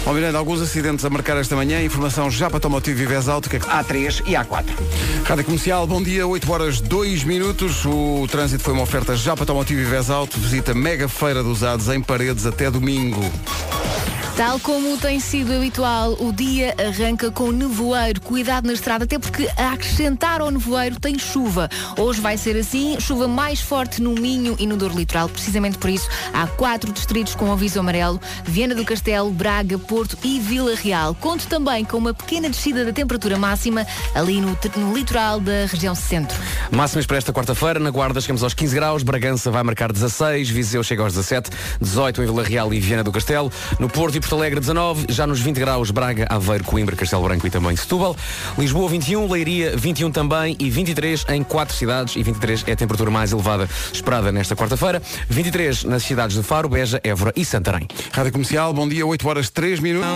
[0.05, 1.81] Bom, Miranda, alguns acidentes a marcar esta manhã.
[1.81, 3.49] Informação já para Tomotivo e Vez Alto.
[3.49, 3.65] Que é que...
[3.65, 4.65] A3 e A4.
[5.23, 7.85] Rádio Comercial, bom dia, 8 horas 2 minutos.
[7.85, 10.37] O trânsito foi uma oferta já para Tomotivo e Vez Alto.
[10.37, 13.23] Visita Mega Feira dos Usados em Paredes até domingo.
[14.36, 18.19] Tal como tem sido habitual, o dia arranca com nevoeiro.
[18.19, 21.69] Cuidado na estrada, até porque a acrescentar ao nevoeiro tem chuva.
[22.00, 25.30] Hoje vai ser assim, chuva mais forte no Minho e no Douro Litoral.
[25.30, 28.19] Precisamente por isso, há quatro distritos com aviso amarelo.
[28.43, 31.13] Viana do Castelo, Braga, Porto e Vila Real.
[31.13, 35.93] Conto também com uma pequena descida da temperatura máxima ali no, no litoral da região
[35.93, 36.36] centro.
[36.72, 40.84] Máximas para esta quarta-feira, na Guarda chegamos aos 15 graus, Bragança vai marcar 16, Viseu
[40.84, 44.36] chega aos 17, 18 em Vila Real e Viana do Castelo, no Porto e Porto
[44.38, 48.15] Alegre 19, já nos 20 graus Braga, Aveiro, Coimbra, Castelo Branco e também Setúbal,
[48.57, 53.12] Lisboa 21, Leiria 21 também e 23 em quatro cidades e 23 é a temperatura
[53.12, 57.86] mais elevada esperada nesta quarta-feira, 23 nas cidades de Faro, Beja, Évora e Santarém.
[58.13, 60.07] Rádio Comercial, bom dia, 8 horas 3 minutos.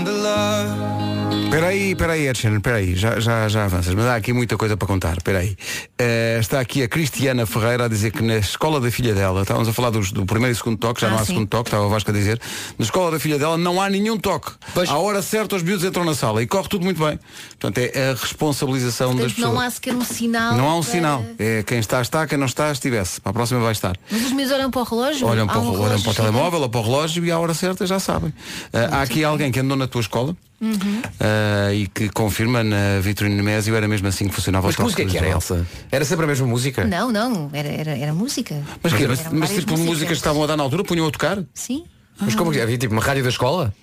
[1.43, 4.32] Espera aí, espera aí, Ed Sheeran, espera aí, já, já, já avanças, mas há aqui
[4.32, 5.56] muita coisa para contar, espera aí.
[5.98, 9.67] Eh, está aqui a Cristiana Ferreira a dizer que na escola da filha dela, estávamos
[9.67, 11.28] a falar dos- do primeiro e segundo toque, já Ah, não há sim.
[11.34, 12.39] segundo toque, estava o Vasco a dizer,
[12.78, 14.52] na escola da filha dela não há nenhum toque.
[14.74, 14.90] Pois.
[14.90, 17.20] À hora certa os miúdos entram na sala e corre tudo muito bem.
[17.60, 19.54] Portanto, é a responsabilização das Portanto, pessoas.
[19.54, 20.56] não há sequer um sinal.
[20.56, 21.26] Não há um para- sinal.
[21.40, 23.20] É quem está, está, quem não está, estivesse.
[23.22, 23.96] Para a próxima vai estar.
[24.12, 25.28] Mas os meus olham para o relógio?
[25.28, 27.40] Olham para, o- um olham relógio para o telemóvel ou para o relógio e à
[27.40, 28.34] hora certa já sabem.
[28.74, 31.02] Ah, há aqui alguém que andou na tua escola Uhum.
[31.20, 35.06] ah, e que confirma na Vitorino Nemésio era mesmo assim que funcionava Mas que música
[35.06, 35.28] que era.
[35.30, 35.66] Elsa?
[35.92, 36.86] Era sempre a mesma música?
[36.86, 38.56] Não, não, era, era, era música.
[38.82, 39.04] Mas, quê?
[39.04, 41.44] Eram mas, mas tipo músicas que estavam a dar na altura, punham a tocar?
[41.54, 41.84] Sim.
[42.20, 43.74] Mas como que havia tipo uma rádio da escola?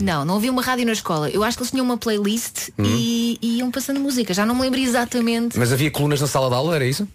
[0.00, 1.30] Não, não havia uma rádio na escola.
[1.30, 2.84] Eu acho que eles tinham uma playlist Hum.
[2.84, 4.32] e, e iam passando música.
[4.34, 5.58] Já não me lembro exatamente.
[5.58, 7.06] Mas havia colunas na sala de aula, era isso?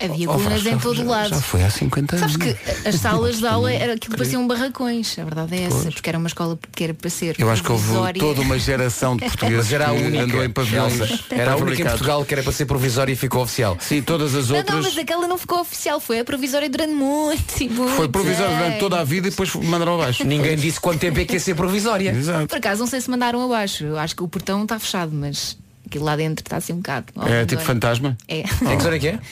[0.00, 1.28] Havia Oh, colunas Vasco, em todo o lado.
[1.30, 2.32] Já foi há 50 anos.
[2.32, 5.18] Sabes que as salas de aula era aquilo que pareciam barracões.
[5.18, 7.36] A verdade é essa, porque era uma escola que era para ser.
[7.38, 8.20] Eu acho que houve provisória.
[8.20, 10.22] toda uma geração de portugueses era a que única.
[10.24, 11.00] andou em pavilhões.
[11.30, 11.84] Era a única em.
[11.86, 13.76] Portugal que era para ser provisória e ficou oficial.
[13.80, 14.76] Sim, todas as Não, outras.
[14.76, 17.92] não, mas aquela não ficou oficial, foi a provisória durante muito e muito.
[17.92, 20.24] Foi provisório durante toda a vida e depois mandaram abaixo.
[20.26, 22.10] Ninguém disse quanto tempo é que ia ser provisória.
[22.10, 22.46] Exato.
[22.48, 23.84] Por acaso não sei se mandaram abaixo.
[23.84, 27.06] Eu acho que o portão está fechado, mas aquilo lá dentro está assim um bocado.
[27.26, 28.16] É tipo fantasma?
[28.26, 28.40] É.
[28.40, 29.18] Em que zona é que é?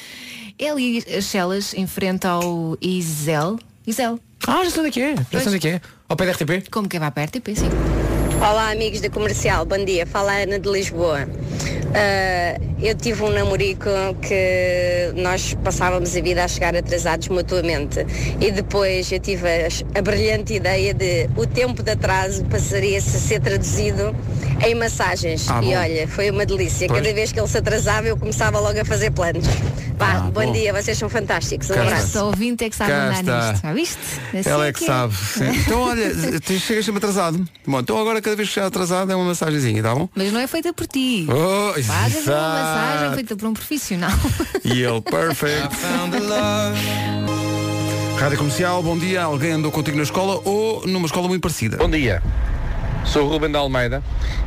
[0.58, 3.58] É ali as celas em frente ao Isel.
[3.86, 4.18] Isel.
[4.46, 5.16] Ah, já sei onde é que é.
[5.30, 5.80] Já sei onde é que é.
[6.08, 6.70] Ao pé da RTP.
[6.70, 8.11] Como quem vai para a RTP, sim.
[8.42, 11.28] Olá amigos da Comercial, bom dia, fala a Ana de Lisboa.
[11.94, 13.88] Ah, eu tive um namorico
[14.20, 18.04] que nós passávamos a vida a chegar atrasados mutuamente
[18.40, 23.20] e depois eu tive a, a brilhante ideia de o tempo de atraso passaria-se a
[23.20, 24.14] ser traduzido
[24.66, 26.88] em massagens Ah, e olha, foi uma delícia.
[26.88, 27.00] Pois.
[27.00, 29.46] Cada vez que ele se atrasava eu começava logo a fazer planos.
[29.98, 30.52] Vá, Ah, bom, bom.
[30.52, 31.70] dia, vocês são fantásticos.
[31.70, 32.08] Um abraço.
[32.08, 33.62] Só ouvinte é que sabe andar nisto.
[33.62, 33.98] Já viste?
[34.34, 34.86] Assim Ela é que é.
[34.86, 35.14] sabe.
[35.64, 36.10] Então olha,
[36.44, 37.44] tu chegas sempre atrasado.
[37.66, 40.08] Bom, então agora cada vez que chegar atrasado é uma massagenzinha, tá bom?
[40.14, 41.26] Mas não é feita por ti.
[41.28, 44.10] Oh, Pagas uma massagem feita por um profissional.
[44.64, 45.76] E ele, perfect.
[48.18, 49.24] Rádio Comercial, bom dia.
[49.24, 51.76] Alguém andou contigo na escola ou numa escola muito parecida?
[51.76, 52.22] Bom dia.
[53.04, 54.02] Sou o Ruben de Almeida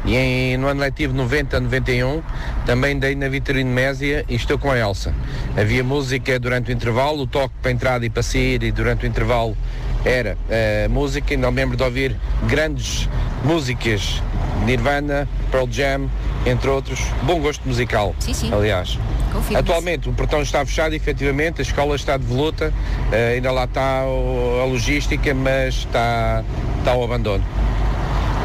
[0.05, 2.23] e em, no ano letivo 90-91
[2.65, 5.13] também dei na Vitorino Mésia e estou com a Elsa.
[5.57, 9.07] Havia música durante o intervalo, o toque para entrada e para sair e durante o
[9.07, 9.57] intervalo
[10.05, 11.33] era eh, música.
[11.33, 12.15] Ainda me lembro de ouvir
[12.47, 13.09] grandes
[13.43, 14.21] músicas,
[14.65, 16.09] Nirvana, Pearl Jam,
[16.45, 16.99] entre outros.
[17.23, 18.53] Bom gosto musical, Sim, sim.
[18.53, 18.97] aliás.
[19.33, 19.57] Confirma-se.
[19.57, 22.71] Atualmente o portão está fechado, efetivamente, a escola está de voluta,
[23.11, 26.43] eh, ainda lá está o- a logística, mas está,
[26.79, 27.43] está ao abandono.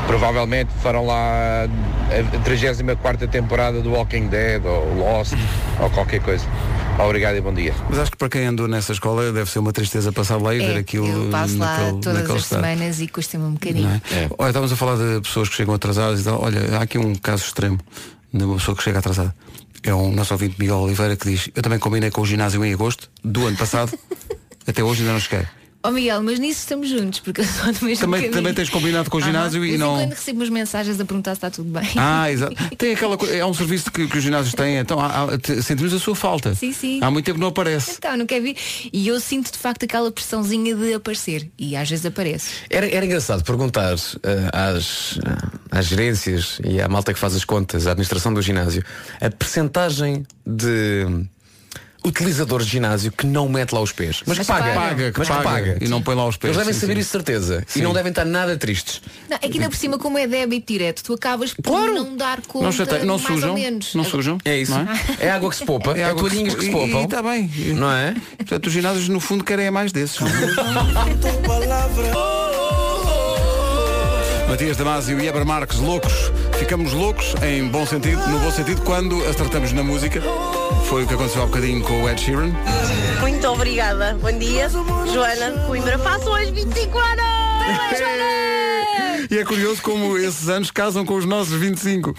[0.07, 5.35] Provavelmente farão lá a 34 temporada do Walking Dead ou Lost
[5.79, 6.45] ou qualquer coisa.
[7.05, 7.75] Obrigado e bom dia.
[7.89, 10.59] Mas acho que para quem andou nessa escola deve ser uma tristeza passar lá e
[10.59, 12.61] ver É, aquilo eu passo lá naquele, todas naquele as estado.
[12.63, 13.89] semanas e custa-me um bocadinho.
[13.89, 14.29] Não é?
[14.39, 16.41] Olha, estávamos a falar de pessoas que chegam atrasadas e tal.
[16.43, 17.79] Olha, há aqui um caso extremo
[18.33, 19.35] de uma pessoa que chega atrasada.
[19.83, 22.73] É um nosso ouvinte Miguel Oliveira que diz, eu também combinei com o ginásio em
[22.75, 23.97] agosto do ano passado,
[24.67, 25.47] até hoje ainda não cheguei.
[25.83, 28.33] Oh Miguel, mas nisso estamos juntos, porque eu sou do mesmo Também, caminho.
[28.33, 29.95] também tens combinado com o ginásio De e não.
[29.97, 31.89] quando recebo umas mensagens a perguntar se está tudo bem.
[31.97, 32.55] Ah, exato.
[32.77, 35.99] Tem aquela é um serviço que, que os ginásios têm, então há- há- sentimos a
[35.99, 36.55] sua falta.
[36.55, 36.99] Sim, sim.
[37.03, 37.95] Há muito tempo que não aparece.
[37.97, 38.57] Então, não quer vir.
[38.93, 41.49] E eu sinto de facto aquela pressãozinha de aparecer.
[41.59, 42.51] E às vezes aparece.
[42.69, 45.19] Era, era engraçado perguntar eh, às,
[45.71, 48.85] às gerências e à malta que faz as contas, à administração do ginásio,
[49.19, 51.07] a percentagem de
[52.05, 54.23] utilizadores de ginásio que não mete lá os pés.
[54.27, 54.75] Mas, Mas que paga.
[54.75, 57.01] paga, que mas paga e não põe lá os pés, Eles devem sim, saber sim.
[57.01, 57.65] isso de certeza.
[57.67, 57.81] Sim.
[57.81, 59.01] E não devem estar nada tristes.
[59.29, 62.41] Não, é que ainda por cima, como é débito direto, tu acabas por não dar
[62.43, 62.65] conta.
[62.65, 63.51] Não, chateia, não mais sujam.
[63.51, 63.95] ou menos.
[63.95, 64.39] Não sujam.
[64.45, 64.73] É isso.
[64.73, 64.87] não
[65.19, 65.91] É água que se poupa.
[66.01, 67.01] É, água toalhinhas que se poupam.
[67.01, 67.51] E está bem.
[67.75, 68.15] Não é?
[68.39, 70.19] Portanto, os ginásios no fundo querem é mais desses.
[74.49, 76.13] Matias Damasio e Eber Marques, loucos.
[76.59, 80.21] Ficamos loucos, em bom sentido, no bom sentido, quando acertamos na música.
[80.89, 82.53] Foi o que aconteceu há bocadinho com o Ed Sheeran.
[83.21, 84.17] Muito obrigada.
[84.21, 85.99] Bom dia, Joana Coimbra.
[85.99, 87.25] Faço hoje 25 anos!
[89.31, 92.13] E é curioso como esses anos casam com os nossos 25.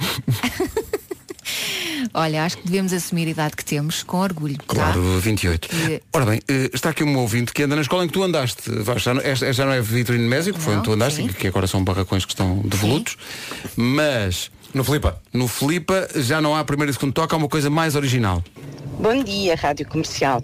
[2.13, 4.55] Olha, acho que devemos assumir a idade que temos com orgulho.
[4.59, 4.63] tá?
[4.65, 5.67] Claro, 28.
[5.67, 8.23] Que- Ora bem, eh, está aqui um ouvinte que anda na escola em que tu
[8.23, 8.61] andaste.
[8.71, 8.99] Vasco.
[9.01, 11.27] Já não, esta, já não é Vitorino Mésio, que foi onde tu andaste, sim.
[11.27, 13.17] que agora são barracões que estão devolutos.
[13.75, 14.49] Mas.
[14.73, 15.21] No Flipa.
[15.33, 18.41] No Flipa já não há primeiro e segundo toque, há uma coisa mais original.
[18.99, 20.41] Bom dia, Rádio Comercial.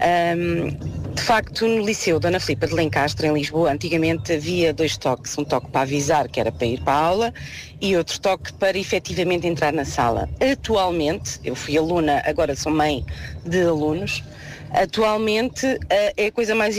[0.00, 0.70] Ahm,
[1.14, 5.36] de facto, no Liceu Dona Filipa de Lencastre, em Lisboa, antigamente havia dois toques.
[5.36, 7.34] Um toque para avisar, que era para ir para a aula,
[7.80, 10.28] e outro toque para efetivamente entrar na sala.
[10.40, 13.04] Atualmente, eu fui aluna, agora sou mãe
[13.44, 14.22] de alunos,
[14.70, 16.76] atualmente ah, é a coisa mais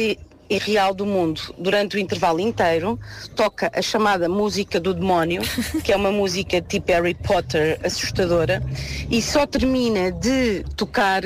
[0.50, 1.42] i- irreal do mundo.
[1.58, 3.00] Durante o intervalo inteiro,
[3.36, 5.42] toca a chamada música do demónio,
[5.84, 8.62] que é uma música tipo Harry Potter assustadora,
[9.10, 11.22] e só termina de tocar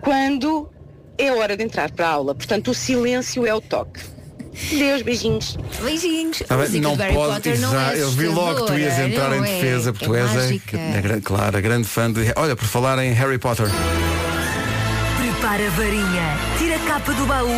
[0.00, 0.68] quando
[1.18, 2.34] é hora de entrar para a aula.
[2.34, 4.00] Portanto, o silêncio é o toque.
[4.72, 5.56] Deus, beijinhos.
[5.82, 6.42] Beijinhos.
[6.46, 6.80] Tá bem?
[6.80, 9.42] não pode, Potter não é eu vi logo que tu ias entrar em é?
[9.42, 10.76] defesa, porque tu é és a, mágica.
[10.96, 12.32] a gran- claro, a grande fã de.
[12.36, 13.66] Olha, por falar em Harry Potter.
[15.40, 17.48] Prepara a varinha, tira a capa do baú,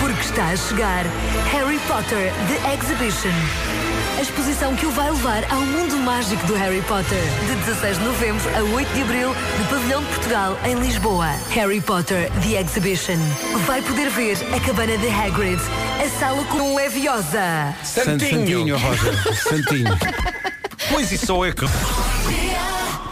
[0.00, 1.02] porque está a chegar
[1.50, 3.32] Harry Potter The Exhibition.
[4.18, 7.22] A exposição que o vai levar ao mundo mágico do Harry Potter.
[7.46, 11.28] De 16 de novembro a 8 de abril, no Pavilhão de Portugal, em Lisboa.
[11.52, 13.18] Harry Potter The Exhibition.
[13.66, 15.62] Vai poder ver a cabana de Hagrid,
[16.04, 17.74] a sala com Leviosa.
[17.82, 19.14] Santinho, Roger.
[19.42, 19.98] Santinho.
[20.90, 21.64] Pois isso eu que.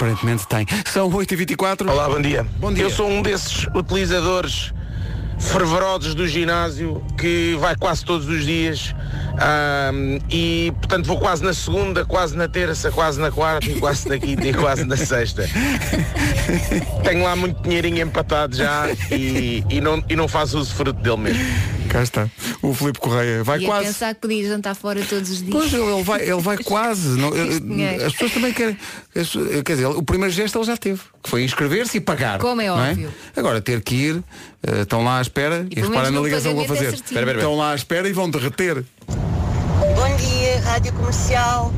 [0.00, 0.66] Aparentemente tem.
[0.86, 1.86] São 8h24.
[1.86, 2.46] Olá, bom dia.
[2.58, 2.84] Bom dia.
[2.84, 4.72] Eu sou um desses utilizadores
[5.38, 8.94] fervorosos do ginásio que vai quase todos os dias
[9.38, 14.08] ahm, e portanto vou quase na segunda, quase na terça, quase na quarta e quase
[14.08, 15.46] na quinta e quase na sexta.
[17.04, 21.18] Tenho lá muito dinheirinho empatado já e, e não, e não faço uso fruto dele
[21.18, 21.79] mesmo.
[21.90, 22.28] Cá está.
[22.62, 23.86] O Filipe Correia vai e a quase.
[23.86, 25.50] pensar que podia jantar fora todos os dias.
[25.50, 27.18] Pois ele ele vai, ele vai quase.
[27.18, 27.30] Não,
[28.06, 28.78] as pessoas também querem.
[29.14, 29.32] as
[29.64, 32.38] quer dizer, o primeiro gesto ele já teve, que foi inscrever-se e pagar.
[32.38, 33.12] Como é não óbvio.
[33.36, 34.22] Agora ter que ir,
[34.62, 36.90] eh, estão lá à espera e, pelo reparem na ligação que pagamento é fazer.
[36.90, 37.04] certinho.
[37.06, 38.84] Espera, espera, Estão lá à espera e vão derreter.
[39.08, 41.72] Bom dia, Rádio Comercial.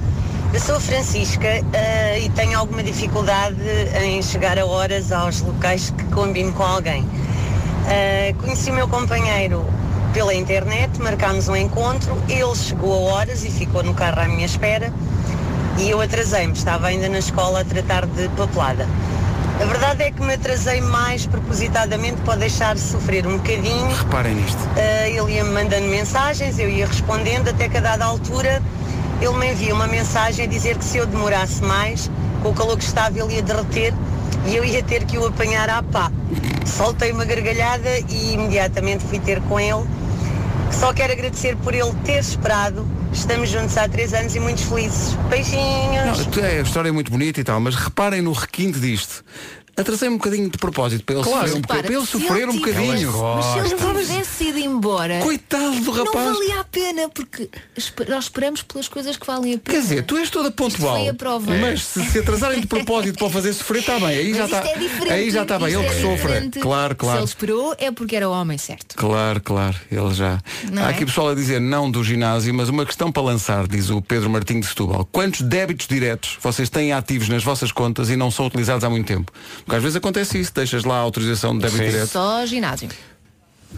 [0.53, 3.57] Eu sou a Francisca eh, e tenho alguma dificuldade
[4.05, 7.09] em chegar a horas aos locais que combino com alguém.
[7.89, 9.65] Eh, conheci o meu companheiro
[10.13, 14.47] pela internet, marcámos um encontro, ele chegou a horas e ficou no carro à minha
[14.47, 14.93] espera
[15.79, 18.87] e eu atrasei-me, estava ainda na escola a tratar de papelada.
[19.61, 24.59] A verdade é que me atrasei mais propositadamente para deixar sofrer um bocadinho Reparem nisto.
[24.59, 28.63] Uh, ele ia-me mandando mensagens, eu ia respondendo, até que a dada altura
[29.21, 32.11] ele me envia uma mensagem a dizer que se eu demorasse mais,
[32.43, 33.95] com o calor que estava, ele ia derreter
[34.47, 36.11] e eu ia ter que o apanhar à pá.
[36.67, 39.85] Soltei uma gargalhada e imediatamente fui ter com ele.
[40.79, 42.87] Só quero agradecer por ele ter esperado.
[43.13, 45.15] Estamos juntos há três anos e muito felizes.
[45.29, 46.27] Beijinhos!
[46.27, 49.25] Não, é, a história é muito bonita e tal, mas reparem no requinte disto.
[49.77, 51.63] Atrasei um bocadinho de propósito para ele Claro, sofrer um.
[51.63, 53.13] Para ele sofrer um bocadinho.
[53.37, 55.21] Mas se ele tivesse ido embora.
[55.21, 56.15] Coitado do rapaz.
[56.27, 57.49] Não valia a pena, porque
[58.09, 59.77] nós esperamos pelas coisas que valem a pena.
[59.79, 61.15] Quer dizer, tu és toda pontual.
[61.15, 61.53] prova.
[61.57, 64.09] Mas se se atrasarem de propósito para o fazer sofrer, está bem.
[64.09, 64.59] Aí Mas já está.
[65.09, 65.69] é aí já está bem.
[65.73, 66.17] Ele é que sofre.
[66.17, 66.59] diferente.
[66.61, 67.19] Claro, Se claro.
[67.21, 68.95] ele esperou é porque era o homem certo.
[68.97, 70.39] Claro, claro, ele já.
[70.71, 70.91] Não Há é?
[70.91, 74.29] aqui pessoal a dizer não do ginásio, mas uma questão para lançar, diz o Pedro
[74.29, 75.09] Martinho de Setúbal.
[75.11, 79.07] Quantos débitos diretos vocês têm ativos nas vossas contas e não são utilizados há muito
[79.07, 79.33] tempo?
[79.65, 82.09] Porque às vezes acontece isso, deixas lá a autorização de débito direto.
[82.11, 82.89] Só ginásio.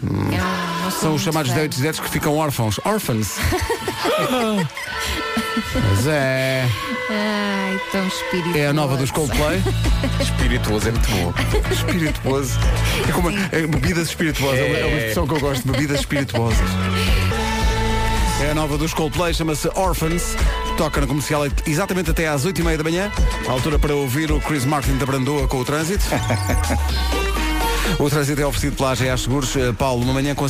[0.01, 1.57] não sou São os chamados fã.
[1.57, 2.79] David Zetes que ficam órfãos.
[2.83, 3.35] Orphans.
[5.73, 6.67] Mas é.
[7.09, 8.57] Ai, tão espirituoso.
[8.57, 9.61] É a nova dos Coldplay.
[10.21, 11.33] Espirituoso é muito bom.
[11.71, 12.59] Espirituoso.
[13.07, 14.59] É como é, bebidas espirituosas.
[14.59, 14.65] É.
[14.65, 15.67] uma- é uma expressão que eu gosto.
[15.71, 16.59] Bebidas espirituosas.
[18.41, 20.35] É a nova dos Coldplay, chama-se Orphans.
[20.77, 23.11] Toca na comercial exatamente até às 8h30 da manhã.
[23.47, 26.03] A altura para ouvir o Chris Martin da Brandoa com o trânsito.
[27.97, 29.55] o trânsito é oferecido pela AGA Seguros.
[29.55, 30.45] Eh, Paulo, uma manhã com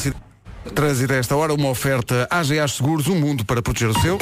[0.74, 4.18] Trânsito a esta hora, uma oferta AGA Seguros, um mundo para proteger o seu.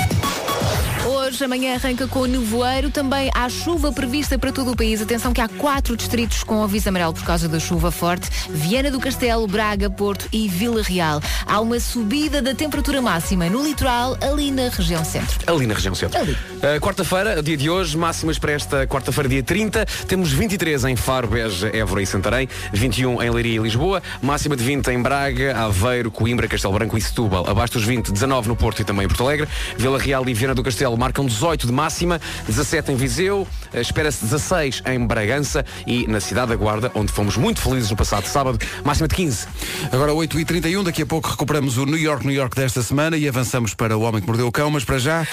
[1.42, 2.90] Amanhã arranca com o nevoeiro.
[2.90, 5.02] Também há chuva prevista para todo o país.
[5.02, 8.30] Atenção que há quatro distritos com aviso amarelo por causa da chuva forte.
[8.50, 11.22] Viana do Castelo, Braga, Porto e Vila Real.
[11.46, 15.40] Há uma subida da temperatura máxima no litoral, ali na região centro.
[15.48, 16.22] Ali na região centro.
[16.22, 19.86] Uh, quarta-feira, dia de hoje, máximas para esta quarta-feira, dia 30.
[20.08, 24.64] Temos 23 em Faro, Beja, Évora e Santarém, 21 em Leiria e Lisboa, máxima de
[24.64, 27.50] 20 em Braga, Aveiro, Coimbra, Castelo Branco e Setúbal.
[27.50, 29.48] Abaixo dos 20, 19 no Porto e também em Porto Alegre.
[29.78, 33.42] Vila Real e Viana do Castelo marcam 18 de máxima, 17 em Viseu,
[33.74, 37.96] uh, espera-se 16 em Bragança e na cidade da Guarda, onde fomos muito felizes no
[37.96, 39.48] passado sábado, máxima de 15.
[39.92, 43.74] Agora 8h31, daqui a pouco recuperamos o New York, New York desta semana e avançamos
[43.74, 45.28] para o Homem que Mordeu o Cão, mas para já...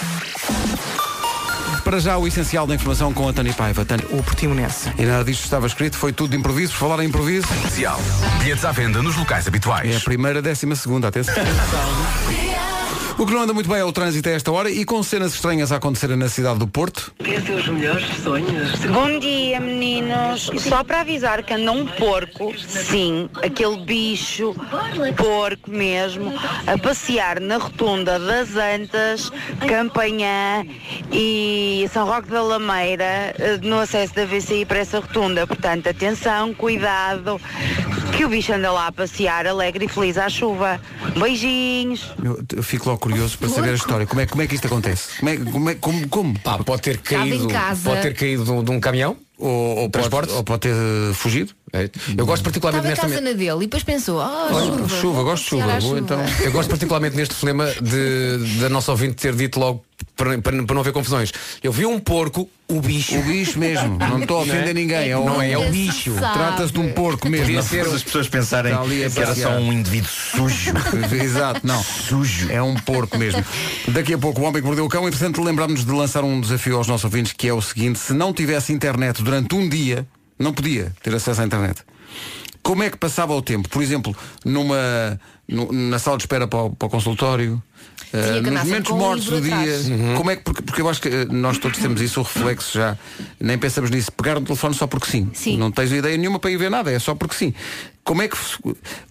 [1.85, 3.85] Para já o essencial da informação com a Tânia Paiva.
[3.85, 4.07] Tânia.
[4.11, 4.93] O Portimonense.
[4.99, 6.73] E nada disto estava escrito, foi tudo de improviso.
[6.73, 8.01] Por falar em improviso, Comercial.
[8.39, 9.93] Bilhetes à venda nos locais habituais.
[9.93, 11.35] é a primeira, décima segunda, atenção.
[13.21, 15.35] O que não anda muito bem é o trânsito a esta hora e com cenas
[15.35, 17.13] estranhas a acontecerem na cidade do Porto.
[17.23, 18.75] Quer os melhores sonhos?
[18.87, 20.51] Bom dia, meninos.
[20.57, 24.55] Só para avisar que anda um porco, sim, aquele bicho,
[25.19, 26.33] porco mesmo,
[26.67, 29.31] a passear na rotunda das Antas,
[29.69, 30.65] Campanhã
[31.13, 35.47] e São Roque da Lameira, eh, no acesso da VCI para essa rotunda.
[35.47, 37.39] Portanto, atenção, cuidado,
[38.21, 40.79] que o bicho anda lá a passear alegre e feliz à chuva.
[41.19, 42.13] Beijinhos.
[42.23, 44.07] Eu, eu fico logo curioso para saber a história.
[44.07, 45.17] Como é, como é que isto acontece?
[45.21, 46.39] Como é, como, é- como, como?
[46.41, 47.89] Pá, pode ter caído, casa.
[47.89, 49.17] pode ter caído de um- de um caminhão?
[49.39, 50.75] Ou, ou, pode, ou pode ter
[51.15, 51.55] fugido?
[51.73, 51.89] É.
[52.17, 55.23] Eu gosto particularmente Estava em nesta casa na dele e depois pensou, Olha, chuva, chuva,
[55.23, 56.21] gosto de chuva, vou então.
[56.41, 59.85] Eu gosto particularmente neste problema de, da nossa ouvinte ter dito logo
[60.17, 61.33] para, para, para não haver confusões.
[61.63, 63.17] Eu vi um porco, o bicho.
[63.19, 63.97] O bicho mesmo.
[63.99, 64.57] Não estou a Não é?
[64.57, 65.11] ofender ninguém.
[65.11, 66.15] É um, Não é, é o bicho.
[66.15, 67.47] Trata-se de um porco mesmo.
[67.47, 70.73] Podia ser as pessoas pensarem que era só um indivíduo sujo.
[71.23, 71.83] Exato, não.
[71.83, 72.51] Sujo.
[72.51, 73.45] É um porco mesmo.
[73.89, 75.07] Daqui a pouco o homem que mordeu o cão.
[75.07, 78.33] Entretanto, lembramos de lançar um desafio aos nossos ouvintes que é o seguinte: se não
[78.33, 80.07] tivesse internet durante um dia,
[80.41, 81.83] não podia ter acesso à internet.
[82.63, 83.69] Como é que passava o tempo?
[83.69, 87.61] Por exemplo, numa no- na sala de espera para o, para o consultório,
[88.13, 89.55] andar nos momentos mortos do dia.
[89.55, 89.87] atrás.
[90.17, 92.79] Como é que porque, porque eu acho que eh, nós todos temos isso, o reflexo
[92.79, 92.99] já,
[93.41, 94.13] nem pensamos nisso.
[94.13, 95.31] Pegar no telefone só porque sim.
[95.33, 95.57] Sim.
[95.57, 97.55] Não tens ideia nenhuma para ir ver nada, é só porque sim.
[98.05, 98.37] Como é que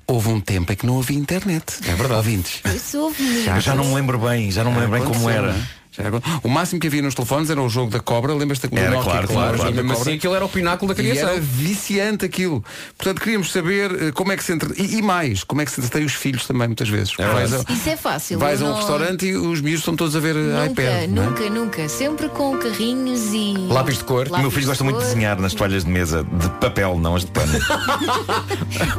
[0.05, 1.63] houve um tempo em que não havia internet?
[1.87, 2.15] É verdade.
[2.15, 2.61] Ouvintes.
[2.75, 5.55] Isso houve Eu já não me lembro bem, já não me lembro bem como era.
[5.97, 6.03] É?
[6.43, 9.27] O máximo que havia nos telefones era o jogo da cobra, lembras-te do Era, claro,
[9.27, 9.73] que claro, claro.
[9.73, 11.29] da Mas assim aquilo era o pináculo da E criação.
[11.29, 12.63] era viciante aquilo.
[12.97, 14.73] Portanto, queríamos saber eh, como é que se entre...
[14.81, 17.13] e, e mais, como é que se entretém os filhos também, muitas vezes.
[17.15, 18.39] vais a, Isso é fácil.
[18.39, 20.65] vais a eu um não- restaurante e os miúdos estão todos a ver eh, Nunca,
[20.83, 21.09] iPad.
[21.09, 21.25] não é?
[21.25, 21.89] nunca, nunca.
[21.89, 23.55] Sempre com carrinhos e.
[23.69, 24.27] Lápis de cor.
[24.29, 27.25] O meu filho gosta muito de desenhar nas toalhas de mesa de papel, não as
[27.25, 27.51] de pano.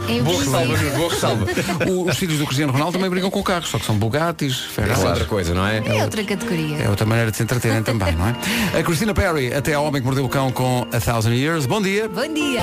[0.09, 0.89] Em Boa ressalva, princípio.
[0.91, 1.47] Nuno, boa ressalva.
[1.89, 4.73] O- Os filhos do Cristiano Ronaldo também brigam com carros, só que são Bugattis, É
[4.75, 5.05] Ferraris.
[5.05, 5.79] outra coisa, não é?
[5.87, 6.77] É outra categoria.
[6.83, 8.35] É outra maneira de se entreterem também, não é?
[8.79, 11.67] A Christina Perry, até ao Homem que Mordeu o Cão com A Thousand Years.
[11.67, 12.09] Bom dia!
[12.09, 12.61] Bom dia.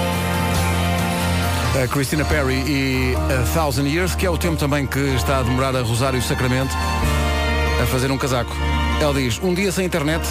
[1.83, 5.43] A Christina Perry e A Thousand Years, que é o tempo também que está a
[5.43, 6.73] demorar a Rosário Sacramento
[7.81, 8.51] a fazer um casaco.
[8.99, 10.23] Ela diz, um dia sem internet,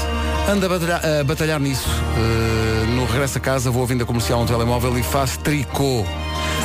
[0.51, 1.89] anda a batalhar, a batalhar nisso.
[1.89, 6.05] Uh, no regresso a casa vou ouvindo a comercial no telemóvel e faço tricô.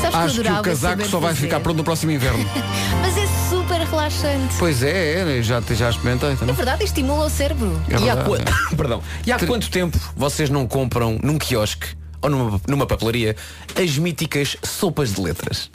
[0.01, 1.41] Sabes que Acho que o adorava casaco só vai fazer.
[1.45, 2.43] ficar pronto no próximo inverno.
[3.01, 3.60] Mas é super
[3.91, 4.55] relaxante.
[4.57, 6.55] pois é, é já, já experimentei É também.
[6.55, 7.79] verdade, estimula o cérebro.
[7.89, 8.37] É E há, verdade, qua-
[8.71, 8.75] é.
[8.75, 9.03] Perdão.
[9.25, 11.87] E há quanto tempo vocês não compram num quiosque
[12.21, 13.35] ou numa, numa papelaria
[13.79, 15.69] as míticas sopas de letras?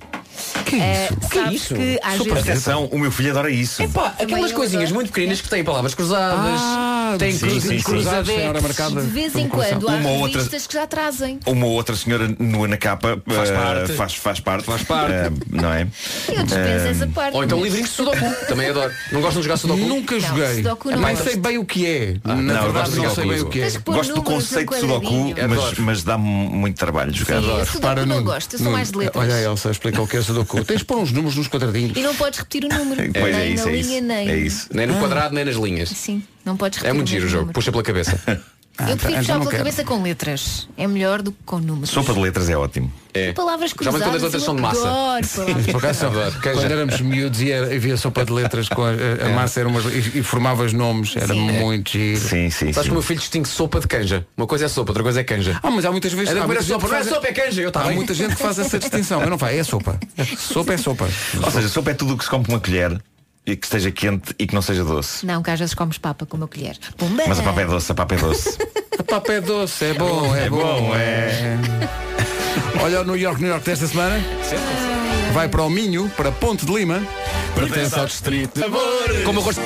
[0.66, 1.74] Que É, O que é isso?
[1.74, 2.48] que Presta vezes.
[2.48, 3.82] Atenção, o meu filho adora isso.
[3.82, 7.84] Epá, aquelas coisinhas muito pequeninas que têm palavras cruzadas, Ah, têm sim, cruz, sim, sim.
[7.84, 8.62] Cruzados, hora cruzadetes.
[8.62, 9.00] marcada.
[9.02, 11.38] De vez em quando há Uma ou outra- revistas que já trazem.
[11.46, 13.92] Uma ou outra senhora nua na capa Faz eh, parte.
[13.92, 14.64] faz, faz parte.
[14.64, 15.12] Faz parte.
[15.12, 15.82] Eh, não é?
[16.28, 17.36] Eu dispenso Eh, essa parte.
[17.36, 18.46] Ou então livrinhos de Sudoku.
[18.48, 18.92] Também adoro.
[19.12, 19.80] Não gostam de jogar Sudoku?
[19.80, 20.54] Nunca Não, joguei.
[20.56, 21.24] Sudoku não gosto.
[21.24, 22.16] sei bem o que é.
[22.24, 23.70] Na não, eu verdade, gosto de não sei bem o que é.
[23.84, 27.42] Gosto do conceito de Sudoku, mas, mas dá-me muito trabalho jogar.
[27.66, 29.24] Sim, Para, não gosto, eu sou mais de letras.
[29.24, 30.64] Olha Elsa, explica o que é Sudoku.
[30.64, 31.96] Tens de pôr uns números nos quadradinhos.
[31.96, 33.12] E não podes repetir o número.
[33.12, 34.06] Pois é nem isso, na é linha, isso.
[34.06, 34.28] nem.
[34.28, 34.68] É isso.
[34.72, 35.88] Nem no quadrado, nem nas linhas.
[35.90, 37.40] Sim, não podes repetir É muito giro o jogo.
[37.42, 37.54] número.
[37.54, 38.18] Puxa pela cabeça.
[38.78, 39.64] Ah, Eu então- prefiro então puxar não pela quero.
[39.64, 40.68] cabeça com letras.
[40.76, 41.88] É melhor do que com números.
[41.88, 42.92] Sopa de letras é ótimo.
[43.14, 43.32] É.
[43.32, 44.02] Palavras cruzadas.
[44.02, 44.80] quando as outras eu são de massa.
[45.72, 46.06] Por acaso,
[46.42, 49.82] quando éramos miúdos e havia sopa de letras com a, a- a massa era umas,
[49.86, 52.20] e, e formavas nomes, era muito giro.
[52.20, 54.26] Sim, sim, Sabes que o meu filho distingue sopa de canja.
[54.36, 55.58] Uma coisa é sopa, outra coisa é canja.
[55.62, 56.28] Ah, mas há muitas vezes.
[56.28, 57.62] É há primeira muita sopa, não é sopa, é canja.
[57.62, 59.22] Eu, tá Há muita gente que faz essa distinção.
[59.22, 59.98] Eu não faço, é sopa.
[60.36, 61.08] Sopa é sopa.
[61.42, 63.00] Ou seja, sopa é tudo o que se come com uma colher
[63.46, 65.24] e que esteja quente e que não seja doce.
[65.24, 66.76] Não, que às vezes comes papa com uma colher.
[66.96, 67.22] Pumba!
[67.28, 68.58] Mas a papa é doce, a papa é doce.
[68.98, 71.58] A papa é doce, é bom, é, É bom, bom, é.
[72.82, 74.18] Olha o New York, New York desta semana.
[75.34, 77.06] Vai para o Minho, para Ponte de Lima.
[77.54, 78.58] Pertence ao distrito.
[79.22, 79.60] Como eu gosto.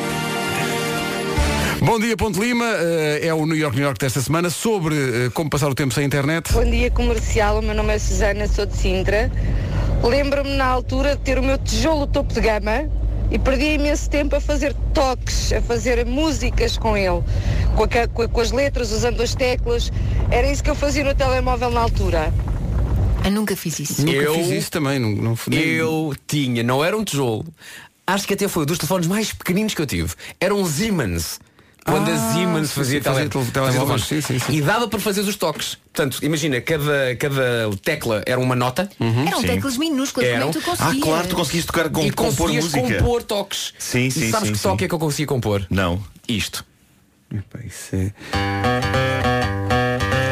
[1.80, 2.66] Bom dia, Ponte de Lima.
[2.66, 5.94] Eh, é o New York, New York desta semana sobre eh, como passar o tempo
[5.94, 6.52] sem internet.
[6.52, 9.30] Bom dia comercial, o meu nome é Susana, sou de Sintra.
[10.02, 12.90] Lembro-me na altura de ter o meu tijolo topo de gama
[13.30, 17.22] e perdi imenso tempo a fazer toques, a fazer músicas com ele,
[17.76, 19.92] com, a com com as letras, usando as teclas.
[20.30, 22.32] Era isso que eu fazia no telemóvel na altura.
[23.24, 24.00] Eu nunca fiz isso.
[24.04, 24.98] Nunca Eu- fiz isso também.
[24.98, 27.44] Não, não, nem- Eu tinha, não era um tijolo.
[28.06, 30.14] Acho que até foi um dos telefones mais pequeninos que eu tive.
[30.40, 31.38] Era um Siemens.
[31.84, 34.52] Quando Ah, a Siemens fazia, fazia tele- tele- telemóveis, fazia sim, sim, sim.
[34.52, 35.76] E dava para fazer os toques.
[35.92, 38.88] Portanto, imagina, cada, cada tecla era uma nota.
[39.26, 39.46] Eram Sim.
[39.46, 40.50] teclas minúsculas, como é Eram.
[40.52, 41.04] que tu Ah, conseguias?
[41.04, 42.98] claro, tu conseguiste tocar com e compor conseguias música.
[43.02, 43.72] compor toques.
[43.78, 44.68] Sim, e sim, sabes sim, que sim.
[44.68, 45.66] toque é que eu conseguia compor?
[45.70, 46.00] Não.
[46.28, 46.64] Isto.
[47.32, 48.12] Epá, isso é-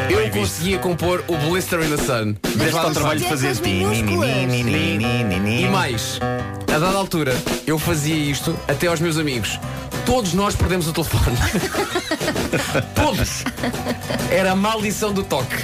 [0.09, 2.35] Eu conseguia compor o Blister in the Sun.
[2.57, 6.19] Deste ao trabalho de fazer E mais,
[6.73, 9.59] a dada altura, eu fazia isto até aos meus amigos.
[10.05, 11.37] Todos nós perdemos o telefone.
[12.95, 13.43] Todos.
[14.31, 15.55] Era a maldição do toque.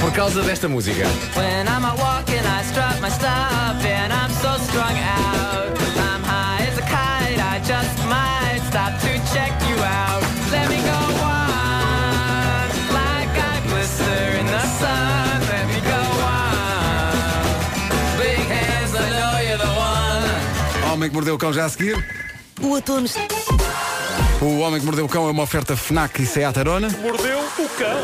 [0.00, 1.06] Por causa desta música.
[1.36, 5.78] When I'm walking, I strut my stuff and I'm so strung out.
[5.98, 9.11] I'm high as a kite, I just might stop to
[21.02, 21.96] Homem que mordeu o cão já a seguir.
[22.60, 23.08] O outono.
[24.40, 26.88] O Homem que Mordeu o Cão é uma oferta FNAC e Seat Arona.
[26.90, 27.98] Mordeu o cão.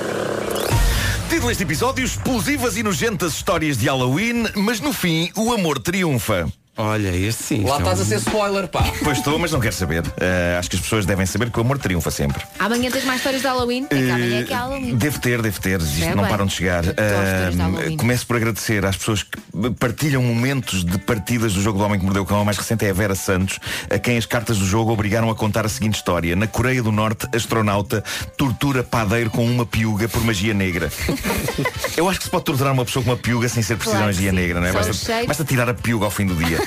[1.29, 6.49] Título deste episódio: Explosivas e nojentas histórias de Halloween, mas no fim o amor triunfa.
[6.79, 7.65] Olha, este sim.
[7.65, 8.85] Lá é estás um- a ser spoiler, pá.
[9.03, 10.03] Pois estou, mas não quero saber.
[10.03, 12.43] Uh, acho que as pessoas devem saber que o amor triunfa sempre.
[12.59, 13.85] Amanhã tens mais histórias de Halloween?
[13.91, 14.95] É que amanhã é que é Halloween.
[14.97, 15.81] Devo ter, devo ter.
[15.81, 16.31] Isto É não bem.
[16.31, 16.83] param de chegar.
[16.85, 17.97] De Halloween.
[17.97, 19.39] começo por agradecer às pessoas que
[19.79, 22.41] partilham momentos de partidas do jogo do Homem que Mordeu o Cão.
[22.41, 23.59] A mais recente é a Vera Santos,
[23.91, 26.37] a quem as cartas do jogo obrigaram a contar a seguinte história.
[26.37, 28.05] Na Coreia do Norte, astronauta
[28.37, 30.91] tortura padeiro com uma piuga por magia negra.
[31.97, 34.07] Eu acho que se pode torturar uma pessoa com uma piuga sem ser preciso Claro
[34.07, 34.37] magia sim.
[34.37, 34.73] negra, não é?
[34.73, 34.93] Basta,
[35.27, 36.59] basta tirar a piuga ao fim do dia.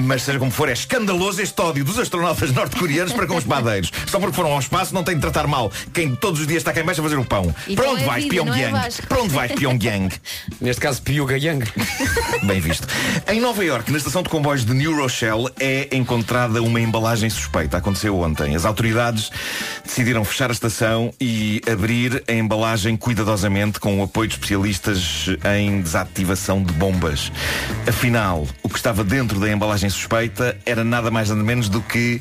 [0.00, 3.90] Mas seja como for, é escandaloso este ódio dos astronautas norte-coreanos para com os padeiros.
[4.06, 6.72] Só porque foram ao espaço não tem de tratar mal quem todos os dias está
[6.72, 7.54] cá em baixo a fazer o pão.
[7.68, 8.72] Então para onde é vais, vida, é, Pyongyang?
[8.72, 9.06] Vasco?
[9.06, 10.14] para onde vais, Pyongyang?
[10.60, 11.66] Neste caso, Pyuga Yang.
[12.44, 12.86] Bem visto.
[13.28, 17.76] Em Nova York, na estação de comboios de New Rochelle, é encontrada uma embalagem suspeita.
[17.76, 18.54] Aconteceu ontem.
[18.54, 19.30] As autoridades
[19.84, 25.26] decidiram fechar a estação e abrir a embalagem cuidadosamente com o apoio de especialistas
[25.56, 27.30] em desativação de bombas.
[27.86, 32.20] Afinal, o que estava dentro da embalagem suspeita era nada mais nada menos do que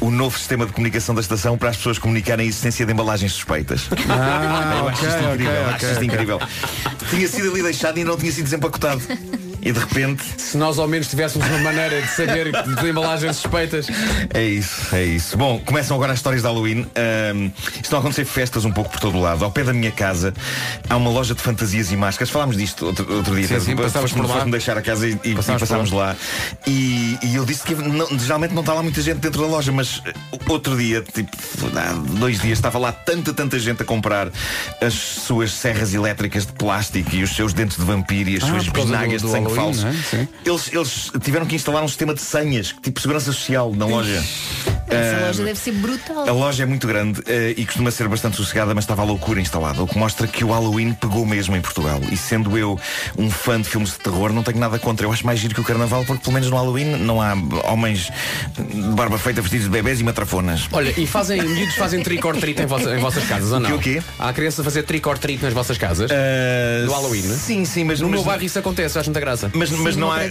[0.00, 3.32] o novo sistema de comunicação da estação para as pessoas comunicarem a existência de embalagens
[3.32, 3.88] suspeitas.
[4.08, 6.40] Ah, Eu acho ok, isto incrível, ok, acho ok, isto incrível.
[7.10, 9.00] Tinha sido ali deixado e não tinha sido desempacotado.
[9.66, 10.22] E de repente.
[10.38, 13.88] Se nós ao menos tivéssemos uma maneira de saber de embalagens suspeitas.
[14.32, 15.36] É isso, é isso.
[15.36, 16.86] Bom, começam agora as histórias de Halloween.
[16.94, 17.50] Ahm,
[17.82, 19.44] estão a acontecer festas um pouco por todo o lado.
[19.44, 20.32] Ao pé da minha casa
[20.88, 22.30] há uma loja de fantasias e máscaras.
[22.30, 23.48] Falámos disto outro, outro dia.
[23.48, 24.28] Sim, sim, passavas por lá.
[24.34, 26.14] foste-me deixar a casa e, e- Passámos passámos lá.
[26.64, 29.72] E, e eu disse que não- geralmente não está lá muita gente dentro da loja,
[29.72, 30.00] mas
[30.48, 31.30] outro dia, tipo,
[31.76, 34.28] há dois dias, estava lá tanta, tanta gente a comprar
[34.80, 38.46] as suas serras elétricas de plástico e os seus dentes de vampiro e as Ah,
[38.46, 39.86] suas bisnagas de sangue falso.
[39.86, 40.28] é?
[40.44, 44.22] Eles, eles tiveram que instalar um sistema de senhas, tipo segurança social na loja.
[44.88, 46.28] Essa Ah, loja deve ser brutal.
[46.28, 49.40] a loja é muito grande eh, e costuma ser bastante sossegada, mas estava a loucura
[49.40, 52.00] instalada, o que mostra que o Halloween pegou mesmo em Portugal.
[52.12, 52.78] E sendo eu
[53.18, 55.04] um fã de filmes de terror, não tenho nada contra.
[55.04, 57.32] Eu acho mais giro que o Carnaval, porque pelo menos no Halloween não há
[57.72, 58.10] homens
[58.56, 60.68] de barba feita vestidos de bebés e matrafonas.
[60.70, 63.74] Olha, e fazem, miúdos fazem trick or treat em, vossa- em vossas casas, ou não?
[63.74, 64.08] O quê, o quê?
[64.20, 66.08] Há crianças a fazer trick or treat nas vossas casas?
[66.86, 67.22] no Halloween?
[67.22, 69.35] Sim, sim, mas No mas- meu bairro isso acontece, acho muita graça.
[69.54, 70.30] Mas, mas Sim, não, no há, eh,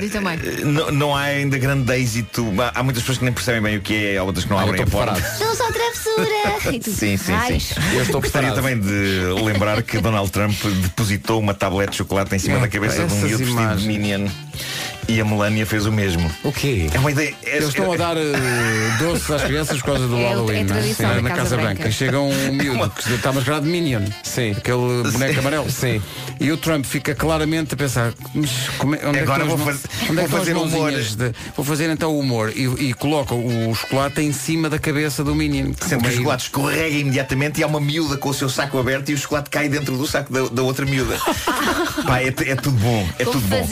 [0.63, 2.45] não, não há ainda grande êxito.
[2.73, 4.63] Há, muitas pessoas que nem percebem bem o que é, há outras que não Ah,
[4.63, 5.21] abrem a porta.
[5.37, 6.35] Sou só travessura.
[6.95, 7.75] Sim, sim, "Ai, sim.
[7.93, 8.89] Eu estou Gostaria também de
[9.43, 13.13] lembrar que Donald Trump depositou uma tablete de chocolate em cima É, da cabeça de
[13.13, 13.87] um miúdo vestido de.
[13.87, 14.27] Minion.
[15.07, 16.29] E a Melania fez o mesmo.
[16.43, 16.89] O quê?
[16.91, 17.35] É uma ideia.
[17.43, 18.31] é- Eles estão a dar eh,
[18.97, 21.15] doces às crianças por causa do É- é Halloween, tradição é?
[21.15, 21.73] da na Casa Casa Branca.
[21.75, 21.89] Branca.
[21.89, 24.01] E chega um miúdo que está mascarado de Minion.
[24.23, 24.51] Sim.
[24.51, 25.69] Aquele boneco amarelo.
[25.69, 26.01] Sim.
[26.39, 28.49] E o Trump fica claramente a pensar, mas
[28.79, 30.63] como é- onde Agora é que vou as faz- mãos- onde é que vou estão
[30.63, 30.91] as fazer humor.
[30.91, 32.51] de- Vou fazer então o humor.
[32.55, 35.71] E, e coloca o chocolate em cima da cabeça do Minion.
[35.87, 39.09] Sendo que o chocolate escorrega imediatamente e há uma miúda com o seu saco aberto
[39.09, 41.15] e o chocolate cai dentro do saco da, da outra miúda.
[42.07, 43.07] Pá, é, é tudo bom.
[43.19, 43.67] É Como tudo bom.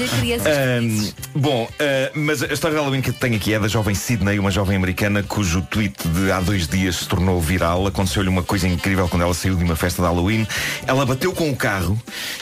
[1.36, 4.52] Bom, ah, mas a história de Halloween que tenho aqui é da jovem Sydney, uma
[4.52, 7.88] jovem americana cujo tweet de há dois dias se tornou viral.
[7.88, 10.48] Aconteceu-lhe uma coisa incrível quando ela saiu de uma festa de Halloween.
[10.86, 12.02] Ela bateu com o carro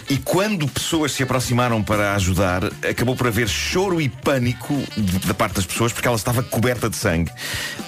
[0.10, 4.74] e quando pessoas se aproximaram para ajudar, acabou por haver choro e pânico
[5.26, 7.32] da parte das pessoas porque ela estava coberta de sangue.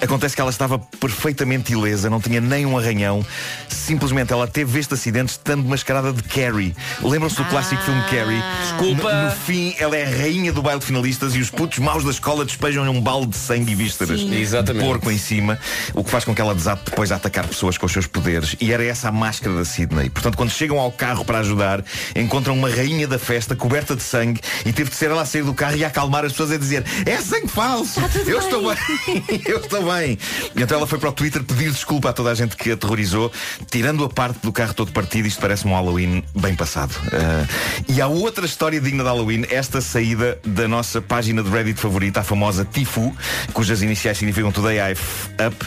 [0.00, 3.24] Acontece que ela estava perfeitamente ilesa, não tinha nem um arranhão.
[3.68, 6.74] Simplesmente ela teve este acidente estando mascarada de Carrie.
[7.02, 8.42] Lembram-se do clássico filme Carrie?
[8.62, 9.12] Desculpa.
[9.12, 12.04] No, no fim, ela é a rainha do baile de finalistas e os putos maus
[12.04, 14.20] da escola despejam-lhe um balde de sangue e vísceras.
[14.20, 14.34] Sim.
[14.34, 14.84] Exatamente.
[14.84, 15.58] Porco em cima,
[15.94, 18.54] o que faz com que ela desate depois a atacar pessoas com os seus poderes.
[18.60, 20.10] E era essa a máscara da Sydney.
[20.10, 21.82] Portanto, quando chegam ao carro para ajudar,
[22.14, 25.42] encontram uma rainha da festa coberta de sangue e teve de ser ela a sair
[25.42, 29.24] do carro e a acalmar as pessoas a dizer é sangue falso, eu estou bem,
[29.46, 30.18] eu estou bem.
[30.54, 32.74] E então ela foi para o Twitter pedir desculpa a toda a gente que a
[32.74, 33.32] aterrorizou,
[33.70, 35.26] tirando a parte do carro todo partido.
[35.26, 36.94] Isto parece um Halloween bem passado.
[37.12, 37.46] Ah,
[37.88, 42.18] e há outra história digna de Halloween, esta saída da nossa página de Reddit favorita,
[42.18, 43.14] a famosa Tifu,
[43.52, 45.00] cujas iniciais significam Today I've
[45.46, 45.64] Up.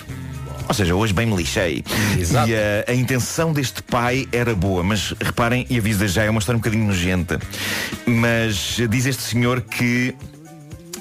[0.68, 1.82] Ou seja, hoje bem me lixei.
[2.20, 2.50] Exato.
[2.50, 6.40] E a, a intenção deste pai era boa, mas reparem, e aviso já, é uma
[6.40, 7.40] história um bocadinho nojenta.
[8.06, 10.14] Mas diz este senhor que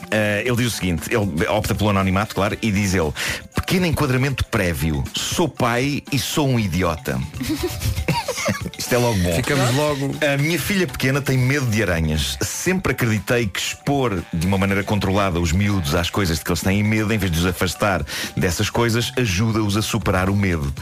[0.06, 3.12] Uh, ele diz o seguinte, ele opta pelo anonimato, claro, e diz ele,
[3.56, 7.20] pequeno enquadramento prévio, sou pai e sou um idiota.
[8.86, 9.34] Isto é logo bom.
[9.34, 10.14] Ficamos logo.
[10.24, 12.38] A minha filha pequena tem medo de aranhas.
[12.40, 16.60] Sempre acreditei que expor de uma maneira controlada os miúdos às coisas de que eles
[16.60, 18.06] têm medo, em vez de os afastar
[18.36, 20.72] dessas coisas, ajuda-os a superar o medo.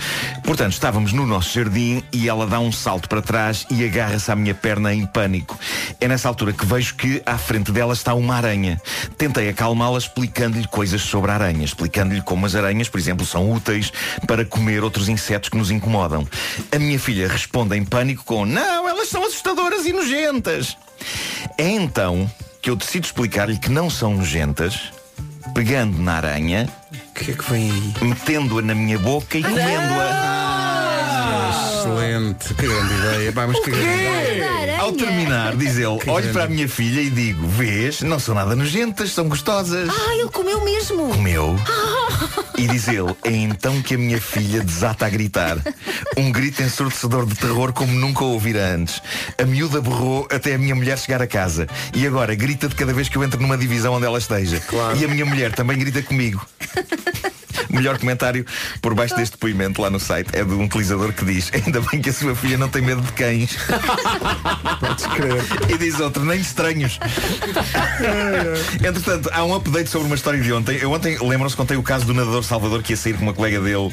[0.45, 4.37] Portanto, estávamos no nosso jardim e ela dá um salto para trás e agarra-se à
[4.37, 5.59] minha perna em pânico.
[5.99, 8.79] É nessa altura que vejo que à frente dela está uma aranha.
[9.17, 13.91] Tentei acalmá-la explicando-lhe coisas sobre a aranha, explicando-lhe como as aranhas, por exemplo, são úteis
[14.27, 16.29] para comer outros insetos que nos incomodam.
[16.71, 20.77] A minha filha responde em pânico com Não, elas são assustadoras e nojentas.
[21.57, 22.29] É então
[22.61, 24.93] que eu decido explicar-lhe que não são nojentas,
[25.55, 26.69] pegando na aranha,
[27.15, 27.95] que é que vem aí?
[28.05, 30.64] metendo-a na minha boca e comendo-a.
[31.85, 33.33] Excelente, que grande ideia.
[33.33, 34.81] Pá, mas que grande ideia.
[34.81, 36.33] Ao terminar, diz ele, Que olho grande.
[36.33, 39.89] para a minha filha e digo, vês, não são nada nojentas, são gostosas.
[39.89, 41.09] Ah, ele comeu mesmo.
[41.11, 41.57] Comeu.
[42.57, 45.59] E diz ele, é então que a minha filha desata a gritar.
[46.17, 49.03] Um grito ensurdecedor de terror como nunca ouvira antes.
[49.37, 51.67] A miúda berrou até a minha mulher chegar a casa.
[51.93, 54.63] E agora grita de cada vez que eu entro numa divisão onde ela esteja.
[54.99, 56.47] E a minha mulher também grita comigo.
[57.75, 58.47] O melhor comentário
[58.81, 62.01] por baixo deste depoimento lá no site é de um utilizador que diz Ainda bem
[62.01, 63.57] que a sua filha não tem medo de cães
[64.79, 65.43] Podes crer.
[65.69, 67.01] E diz outro, nem de estranhos
[68.87, 72.05] Entretanto, há um update sobre uma história de ontem Eu ontem, lembram-se, contei o caso
[72.07, 73.93] do nadador Salvador Que ia sair com uma colega dele uh,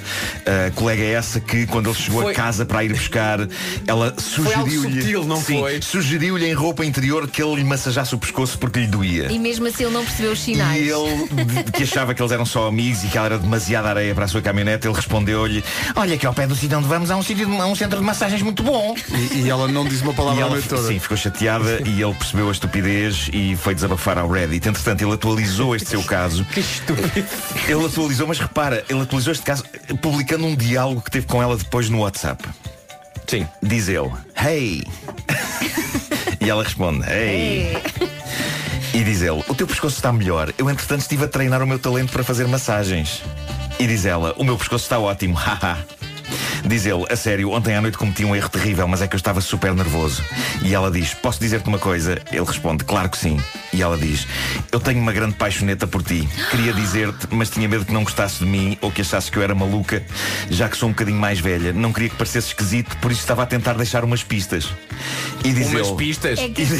[0.75, 3.39] Colega essa que quando ele chegou Foi- a casa para ir buscar
[3.87, 5.81] Ela sugeriu-lhe?
[5.81, 9.65] Sugeriu-lhe em roupa interior que ele lhe massajasse o pescoço porque lhe doía E mesmo
[9.67, 10.85] assim ele não percebeu os sinais.
[10.85, 13.37] e ele, que achava que eles eram só amigos e que ela era
[13.71, 15.63] demasiada areia para a sua caminhonete, ele respondeu-lhe:
[15.95, 17.97] Olha, que ao pé do sítio onde vamos há um, sítio de- há um centro
[17.97, 18.95] de massagens muito bom.
[19.33, 20.87] E, e ela não diz uma palavra a ela toda.
[20.87, 24.67] sim, ficou chateada e ele percebeu a estupidez e foi desabafar ao Reddit.
[24.67, 26.45] Entretanto, ele atualizou este seu caso.
[26.51, 27.25] Que estúpido.
[27.67, 29.63] Ele atualizou, mas repara, ele atualizou este caso
[30.01, 32.43] publicando um diálogo que teve com ela depois no WhatsApp.
[33.25, 33.47] Sim.
[33.63, 34.83] Diz ele, hey!
[36.41, 37.77] e ela responde, hey!
[38.93, 40.53] E diz ele, o teu pescoço está melhor.
[40.57, 43.21] Eu, entretanto, estive a treinar o meu talento para fazer massagens.
[43.81, 45.83] E diz ela, o meu pescoço está ótimo, haha.
[46.65, 49.17] Diz ele, a sério, ontem à noite cometi um erro terrível, mas é que eu
[49.17, 50.23] estava super nervoso.
[50.63, 52.21] E ela diz, posso dizer-te uma coisa?
[52.31, 53.39] Ele responde, claro que sim.
[53.73, 54.27] E ela diz,
[54.71, 56.27] eu tenho uma grande paixoneta por ti.
[56.49, 59.43] Queria dizer-te, mas tinha medo que não gostasses de mim ou que achasses que eu
[59.43, 60.03] era maluca,
[60.49, 61.73] já que sou um bocadinho mais velha.
[61.73, 64.69] Não queria que parecesse esquisito, por isso estava a tentar deixar umas pistas.
[65.43, 66.39] E diz Umas ele, pistas?
[66.39, 66.61] É que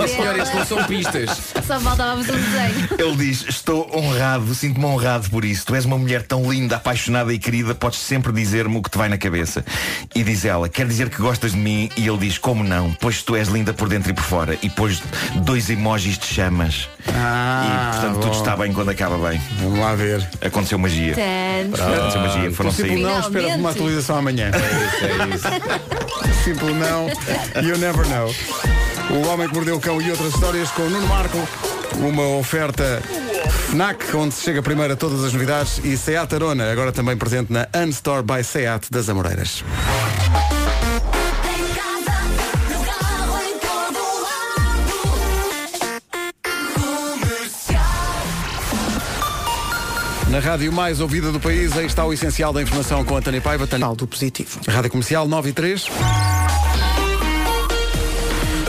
[0.00, 1.30] Oh, é senhora, isto não são pistas.
[1.66, 2.88] Só faltava fazer um desenho.
[2.98, 5.66] Ele diz, estou honrado, sinto-me honrado por isso.
[5.66, 8.98] Tu és uma mulher tão linda, apaixonada e querida, podes sempre dizer-me o que te
[8.98, 9.64] vai na cabeça.
[10.14, 11.88] E diz ela, quer dizer que gostas de mim?
[11.96, 12.92] E ele diz, como não?
[13.00, 14.58] Pois tu és linda por dentro e por fora.
[14.62, 15.02] E pôs
[15.44, 16.88] dois emojis de chamas.
[17.14, 18.38] Ah, e portanto tudo bom.
[18.38, 19.40] está bem quando acaba bem.
[19.60, 20.28] Vamos lá ver.
[20.44, 21.14] Aconteceu magia.
[21.14, 21.80] Tanto.
[21.80, 23.02] Aconteceu magia, foram O simples sair.
[23.02, 24.50] não espera por uma atualização amanhã.
[24.50, 26.44] É isso.
[26.44, 27.08] Simples não,
[27.62, 28.34] you never know.
[29.10, 31.38] O Homem que Mordeu o Cão e outras histórias com o Nuno Marco
[31.98, 33.02] Uma oferta
[33.68, 37.52] FNAC, onde se chega primeiro a todas as novidades, e Seat Arona, agora também presente
[37.52, 39.62] na Unstore by Seat das Amoreiras.
[50.30, 53.40] Na rádio mais ouvida do país, aí está o essencial da informação com a Tânia
[53.40, 53.66] Paiva.
[53.66, 53.88] Tânia...
[53.94, 54.60] do positivo.
[54.68, 55.86] Rádio Comercial 9 e 3.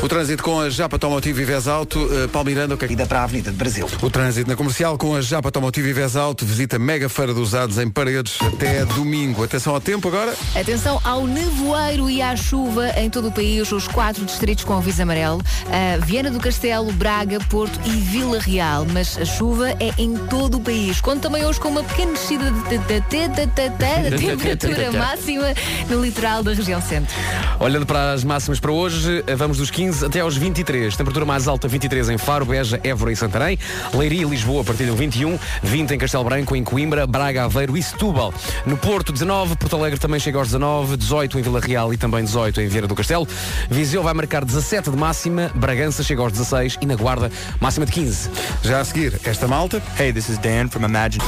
[0.03, 2.93] O trânsito com a Japa Automotivo e Vez Alto, uh, Palmiranda, o que é que...
[2.95, 3.87] Ida para a Avenida de Brasil.
[4.01, 7.49] O trânsito na comercial com a Japa Automotivo e Vez Alto, visita Mega Feira dos
[7.49, 9.43] Usados em Paredes até domingo.
[9.43, 10.33] Atenção ao tempo agora.
[10.59, 15.03] Atenção ao nevoeiro e à chuva em todo o país, os quatro distritos com aviso
[15.03, 18.87] amarelo, uh, Viana do Castelo, Braga, Porto e Vila Real.
[18.91, 20.99] Mas a chuva é em todo o país.
[20.99, 23.01] Conto também hoje com uma pequena descida de da
[24.17, 25.53] temperatura máxima
[25.87, 27.13] no litoral da região centro.
[27.59, 30.95] Olhando para as máximas para hoje, eh, vamos dos 15 até aos 23.
[30.95, 33.59] Temperatura mais alta 23 em Faro, Beja, Évora e Santarém.
[33.93, 35.37] Leiria e Lisboa a partir do 21.
[35.61, 38.33] 20 em Castelo Branco, em Coimbra, Braga, Aveiro e Setúbal.
[38.65, 42.23] No Porto 19, Porto Alegre também chega aos 19, 18 em Vila Real e também
[42.23, 43.27] 18 em Vieira do Castelo.
[43.69, 47.91] Viseu vai marcar 17 de máxima, Bragança chega aos 16 e na Guarda máxima de
[47.91, 48.29] 15.
[48.63, 49.81] Já a seguir, esta malta.
[49.99, 51.23] Hey, this is Dan from Imagine.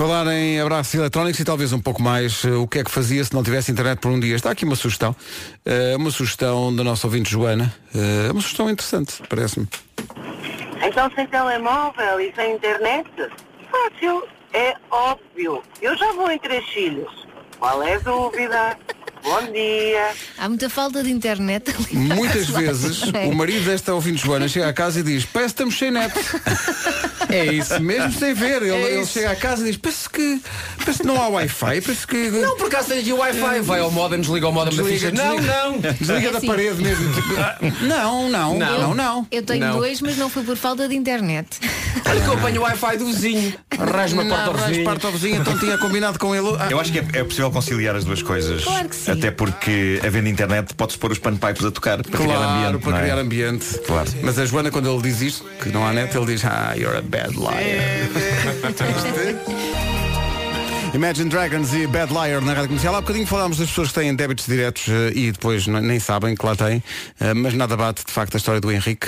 [0.00, 3.22] Falar em abraços eletrónicos e talvez um pouco mais eh, o que é que fazia
[3.22, 4.34] se não tivesse internet por um dia.
[4.34, 5.14] Está aqui uma sugestão.
[5.62, 7.70] Eh, uma sugestão da nossa ouvinte Joana.
[7.94, 9.68] Eh, uma sugestão interessante, parece-me.
[10.82, 13.10] Então sem telemóvel e sem internet?
[13.70, 15.62] Fácil, é óbvio.
[15.82, 17.28] Eu já vou em três filhos.
[17.58, 18.78] Qual é a dúvida?
[19.22, 20.12] Bom dia.
[20.38, 21.96] Há muita falta de internet ali.
[21.96, 23.26] Muitas vezes É.
[23.26, 26.12] o marido desta ouvinte Joana chega a casa e diz parece que estamos sem net.
[27.28, 28.60] É isso, mesmo sem ver.
[28.60, 30.40] Ele, É ele chega a casa e diz parece que,
[30.78, 32.16] parece que não há Wi-Fi, parece que.
[32.40, 33.60] Não, por acaso tem aqui o Wi-Fi.
[33.60, 35.22] Vai ao modem, desliga o modem da Desliga, ficha.
[35.24, 35.62] Não, desliga.
[35.62, 35.78] não.
[35.78, 36.46] Desliga É da assim.
[36.48, 37.12] parede mesmo.
[37.14, 39.26] tipo, ah, não, não, não, não.
[39.30, 39.76] Eu tenho Não.
[39.78, 41.46] dois, mas não foi por falta de internet.
[42.04, 43.54] Olha que eu apanho o Wi-Fi do vizinho.
[43.78, 44.84] Uma Não, porta ao vizinho.
[44.84, 46.56] parte ao vizinho, então tinha combinado com ele.
[46.58, 48.64] Ah, Eu acho que é, é possível conciliar as duas coisas.
[48.64, 49.09] Claro que sim.
[49.10, 52.84] Até porque, havendo internet, pode-se pôr os panpipes a tocar para criar Claro, ambiente.
[52.84, 53.00] para é?
[53.00, 53.78] criar ambiente.
[53.86, 54.10] Claro.
[54.22, 56.96] Mas a Joana, quando ele diz isto, que não há net, ele diz, ah, you're
[56.96, 57.54] a bad liar.
[60.92, 62.96] Imagine Dragons e Bad Liar na rádio comercial.
[62.96, 66.44] Há bocadinho falámos das pessoas que têm débitos diretos eh, e depois nem sabem que
[66.44, 66.82] lá têm,
[67.20, 69.06] eh, mas nada bate de facto a história do Henrique.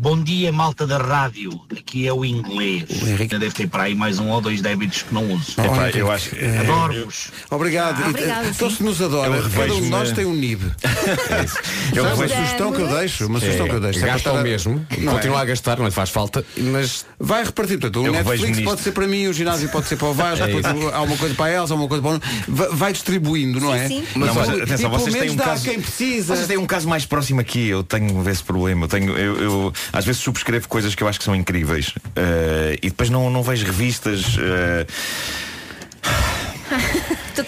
[0.00, 1.60] Bom dia, malta da rádio.
[1.76, 2.84] Aqui é o inglês.
[3.02, 3.36] Henrique.
[3.36, 5.60] Deve ter para aí mais um ou dois débitos que não uso.
[5.60, 7.32] Epá, eu acho que- eh, Adoro-vos.
[7.50, 8.00] Obrigado.
[8.04, 8.76] Ah, E, Então sim.
[8.76, 10.70] se nos adora, cada um de nós tem um NIB.
[11.28, 11.56] É isso.
[11.94, 13.98] Eu Sabe uma revejo- sugestão que eu deixo, uma sugestão que eu deixo.
[13.98, 15.14] É Gasta estar o mesmo, Não é?
[15.16, 18.80] continua a gastar, não lhe faz falta, mas Vai repartir, portanto, o Eu Netflix pode
[18.82, 21.34] ser para mim, o ginásio pode ser para o Vasco, É depois há uma coisa
[21.34, 23.88] para a Elsa, há uma coisa para o vai, vai distribuindo, não é?
[23.88, 24.04] sim.
[24.14, 25.64] Não, mas atenção, pelo vocês têm menos um dá a caso.
[25.64, 26.36] quem precisa.
[26.36, 27.66] Vocês têm um caso mais próximo aqui.
[27.68, 28.84] Eu tenho esse problema.
[28.84, 32.88] Eu tenho, eu às vezes subscrevo coisas que eu acho que são incríveis eh, e
[32.90, 34.36] depois não, não vejo revistas.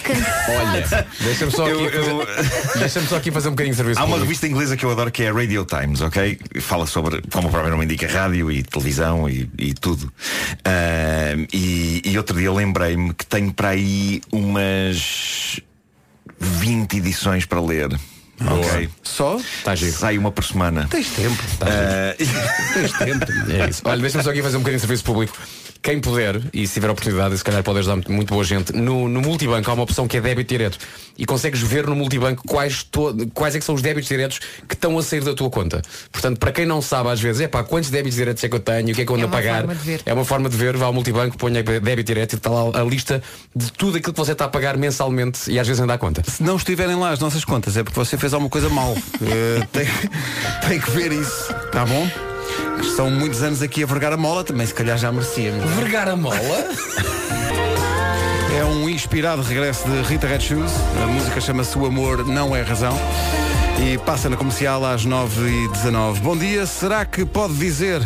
[0.03, 0.49] cansada.
[0.49, 4.05] olha, deixa-me só, Eu- aqui fazer- deixa-me só aqui fazer um bocadinho de serviço Há
[4.05, 6.39] uma revista inglesa que eu adoro que é a Radio Times, ok?
[6.61, 10.11] Fala sobre, como o próprio nome indica, rádio e televisão e, e tudo.
[10.65, 15.61] Ah, e, e outro dia lembrei-me que tenho para aí umas
[16.39, 17.89] 20 edições para ler.
[18.47, 18.89] Ok?
[19.03, 19.39] Só?
[19.65, 19.93] Tá giro.
[19.93, 20.87] Sai uma por semana.
[20.91, 21.43] Tens tempo.
[21.61, 22.15] Ah,
[22.75, 23.27] Tens tempo.
[23.51, 23.83] É isso.
[23.85, 25.37] Olha, deixa-me só aqui fazer um bocadinho de serviço público.
[25.83, 28.71] Quem puder, e se tiver oportunidade, e se calhar pode ajudar muito, muito boa gente,
[28.75, 30.79] no, no multibanco há uma opção que é débito direto.
[31.17, 34.75] E consegues ver no multibanco quais, to- quais é que são os débitos diretos que
[34.75, 35.81] estão a sair da tua conta.
[36.13, 38.61] Portanto, para quem não sabe, às vezes, é pá, quantos débitos diretos é que eu
[38.61, 39.57] tenho, o que é que eu ando É a uma pagar.
[39.61, 40.03] forma de ver.
[40.05, 42.85] É uma forma de ver, vá ao multibanco, ponha débito direto e está lá a
[42.85, 43.23] lista
[43.57, 46.23] de tudo aquilo que você está a pagar mensalmente e às vezes anda à conta.
[46.31, 48.95] Se não estiverem lá as nossas contas, é porque você fez alguma coisa mal.
[49.23, 49.87] Eh, tem,
[50.69, 51.55] tem que ver isso.
[51.73, 52.30] Tá bom?
[52.97, 55.65] São muitos anos aqui a vergar a mola, também se calhar já merecíamos.
[55.75, 56.37] Vergar a mola?
[58.61, 60.73] É um inspirado regresso de Rita Red Shoes.
[61.03, 62.95] A música chama-se O Amor Não É Razão.
[63.81, 66.19] E passa na comercial às 9h19.
[66.19, 68.03] Bom dia, será que pode dizer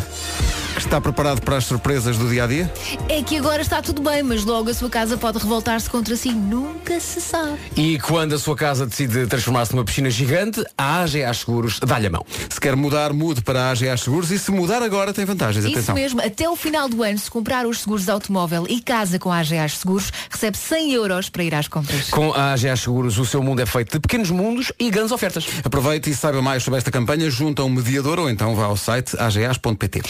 [0.79, 2.73] está preparado para as surpresas do dia a dia?
[3.09, 6.31] É que agora está tudo bem, mas logo a sua casa pode revoltar-se contra si.
[6.31, 7.57] Nunca se sabe.
[7.75, 12.09] E quando a sua casa decide transformar-se numa piscina gigante, a AGA Seguros dá-lhe a
[12.09, 12.25] mão.
[12.49, 15.65] Se quer mudar, mude para a AGA Seguros e se mudar agora tem vantagens.
[15.65, 15.95] Isso Atenção.
[15.95, 19.31] mesmo, até o final do ano, se comprar os seguros de automóvel e casa com
[19.31, 22.09] a AGA Seguros, recebe 100 euros para ir às compras.
[22.09, 25.47] Com a AGA Seguros, o seu mundo é feito de pequenos mundos e grandes ofertas.
[25.63, 28.77] Aproveite e saiba mais sobre esta campanha junto a um mediador ou então vá ao
[28.77, 30.01] site agas.pt.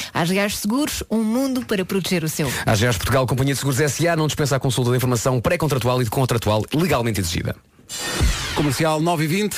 [0.56, 2.52] Seguros, um mundo para proteger o seu.
[2.66, 6.06] A AGAs Portugal, Companhia de Seguros SA, não dispensa a consulta de informação pré-contratual e
[6.06, 7.56] de contratual legalmente exigida.
[8.56, 9.56] Comercial 9 e 20.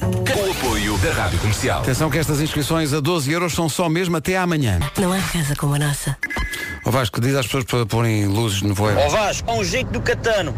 [0.00, 1.82] Com o apoio da Rádio Comercial.
[1.82, 4.80] Atenção que estas inscrições a 12 euros são só mesmo até amanhã.
[4.98, 6.16] Não há casa como a nossa.
[6.84, 9.00] O Vasco, diz às pessoas para porem luzes no voeiro.
[9.00, 10.54] Ó Vasco, um jeito do catano.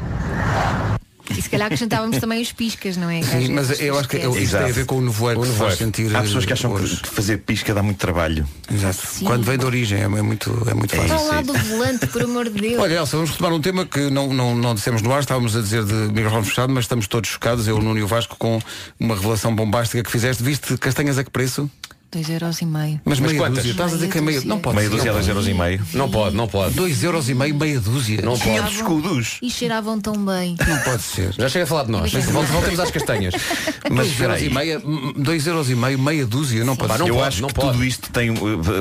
[1.31, 3.23] E se calhar acrescentávamos também os piscas, não é?
[3.23, 5.79] Sim, mas eu acho que eu- isto tem a ver com o nevoeiro que faz
[5.79, 6.15] sentir.
[6.15, 8.47] Há pessoas que acham que fazer pisca dá muito trabalho.
[8.71, 8.99] Exato.
[9.25, 11.05] Quando vem de origem é, é muito, é muito fácil.
[11.15, 12.81] Está ao lado do volante, por amor de Deus.
[12.83, 15.61] Olha, Elsa, vamos retomar um tema que não, não, não dissemos no ar, estávamos a
[15.61, 18.61] dizer de microfone fechado, mas estamos todos chocados, eu, o Nuno e o Vasco, com
[19.01, 20.43] uma revelação bombástica que fizeste.
[20.43, 21.71] Viste castanhas a que preço?
[22.13, 23.01] Dois euros e meio.
[23.07, 23.57] Mas, Mas meia quantas?
[23.57, 23.71] dúzia.
[23.71, 24.43] Estás a dizer que é meia.
[24.45, 25.31] Não pode Meia ser, dúzia é não dois pode.
[25.39, 25.87] euros e meio.
[25.95, 26.75] Não pode, não pode.
[26.75, 28.21] Dois euros e meio, meia dúzia.
[28.21, 28.43] Não pode.
[28.51, 29.39] 500 escudos.
[29.41, 30.55] E cheiravam tão bem.
[30.69, 31.33] Não pode ser.
[31.33, 32.13] Já chega a falar de nós.
[32.13, 33.33] Mas- Vol- Voltemos às castanhas.
[33.35, 36.77] Mas Mas dois euros espera e meia, hum, dois euros e meio, meia dúzia, não
[36.77, 37.01] pode Pá, ser.
[37.01, 37.73] não eu pode, acho não que pode.
[37.73, 38.37] tudo isto tem, uh,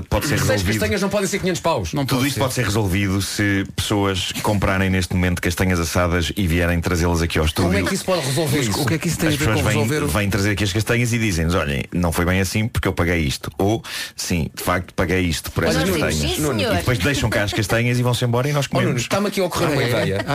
[0.10, 0.68] pode ser Seis resolvido.
[0.80, 1.94] castanhas não podem ser 500 paus.
[1.94, 2.40] Não Tudo pode isto ser.
[2.42, 7.46] pode ser resolvido se pessoas comprarem neste momento castanhas assadas e vierem trazê-las aqui ao
[7.46, 7.72] estúdio.
[7.72, 8.82] Como é que isso pode resolver Mas isso?
[8.82, 10.04] o que é que isso tem As a ver com pessoas vêm, resolver?
[10.06, 12.94] o- vêm trazer aqui as castanhas e dizem-nos, olhem, não foi bem assim porque eu
[12.94, 13.52] paguei isto.
[13.58, 13.84] Ou,
[14.16, 16.38] sim, de facto paguei isto por essas castanhas.
[16.38, 19.02] e depois deixam cá as castanhas e vão-se embora e nós comemos.
[19.02, 19.90] está-me aqui a ocorrer uma Ah, é?
[19.90, 20.26] ideia.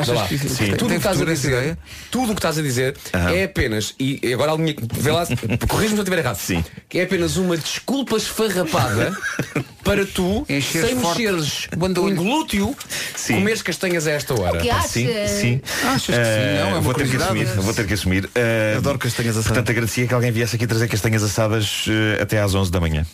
[0.78, 1.78] Tudo o que estás a dizer, ideia?
[2.10, 2.96] tudo o que estás a dizer
[3.34, 5.26] é apenas, e agora a linha, vê lá,
[5.68, 6.36] corrige-me se eu estiver errado.
[6.36, 6.64] Sim.
[6.88, 9.16] Que é apenas uma desculpa esfarrapada
[9.86, 12.12] para tu, Encheres sem forte mexeres o bandolho.
[12.20, 12.76] um glúteo,
[13.14, 13.34] Sim.
[13.36, 14.58] comeres castanhas a esta hora.
[14.58, 14.90] Que achas?
[14.90, 15.08] Sim,
[15.40, 15.60] sim.
[15.84, 16.58] Achas que sim?
[16.60, 17.42] Não, é uma vou ter que curiosidade.
[17.42, 18.30] assumir, vou ter que assumir.
[18.34, 19.46] Eh, Adoro castanhas assadas.
[19.46, 23.06] Portanto, agradecia que alguém viesse aqui trazer castanhas assadas eh, até às 11 da manhã.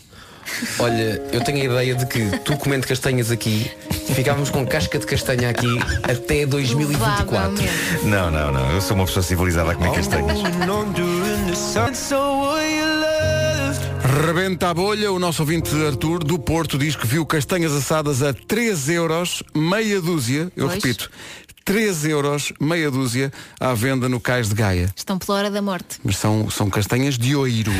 [0.80, 3.70] Olha, eu tenho a ideia de que tu comendo castanhas aqui,
[4.12, 7.26] ficávamos com casca de castanha aqui até 2024.
[7.26, 7.70] Provavelmente.
[8.04, 8.72] Não, não, não.
[8.72, 10.38] Eu sou uma pessoa civilizada a comer castanhas.
[14.04, 18.32] Rebenta a bolha, o nosso ouvinte Arthur do Porto diz que viu castanhas assadas a
[18.34, 20.82] 3 euros, meia dúzia, eu Pois.
[20.82, 21.10] repito,
[21.64, 24.92] 3 euros, meia dúzia, à venda no Cais de Gaia.
[24.96, 25.98] Estão pela hora da morte.
[26.02, 27.72] Mas são, são castanhas de oiro.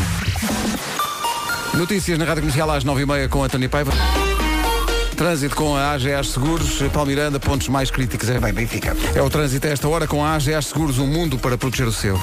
[1.74, 3.92] Notícias na Rádio Comercial às 9h30 com a Tânia Paiva.
[5.16, 8.28] Trânsito com a AGA Seguros, Palmiranda, pontos mais críticos.
[8.28, 8.96] É bem, Benfica.
[9.14, 11.92] É o trânsito a esta hora com a AGA Seguros, um mundo para proteger o
[11.92, 12.20] seu.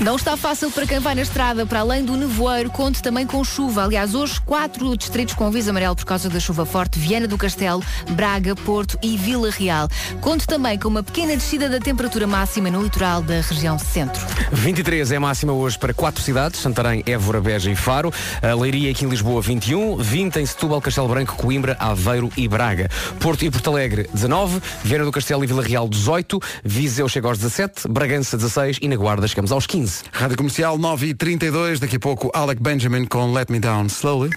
[0.00, 3.42] Não está fácil para quem vai na estrada, para além do nevoeiro, conte também com
[3.42, 3.82] chuva.
[3.82, 7.82] Aliás, hoje, quatro distritos com aviso amarelo por causa da chuva forte: Viana do Castelo,
[8.10, 9.88] Braga, Porto e Vila Real.
[10.20, 14.24] Conte também com uma pequena descida da temperatura máxima no litoral da região centro.
[14.52, 18.12] 23 é máxima hoje para quatro cidades, Santarém, Évora, Beja e Faro.
[18.40, 22.88] A Leiria aqui em Lisboa 21, 20 em Setúbal, Castelo Branco, Coimbra, Aveiro e Braga.
[23.18, 27.38] Porto e Porto Alegre 19, Viana do Castelo e Vila Real 18, Viseu chega aos
[27.38, 30.04] 17, Bragança 16 e na Guarda chegamos aos 15.
[30.12, 34.30] Rádio Comercial 9h32, daqui a pouco Alec Benjamin com Let Me Down Slowly.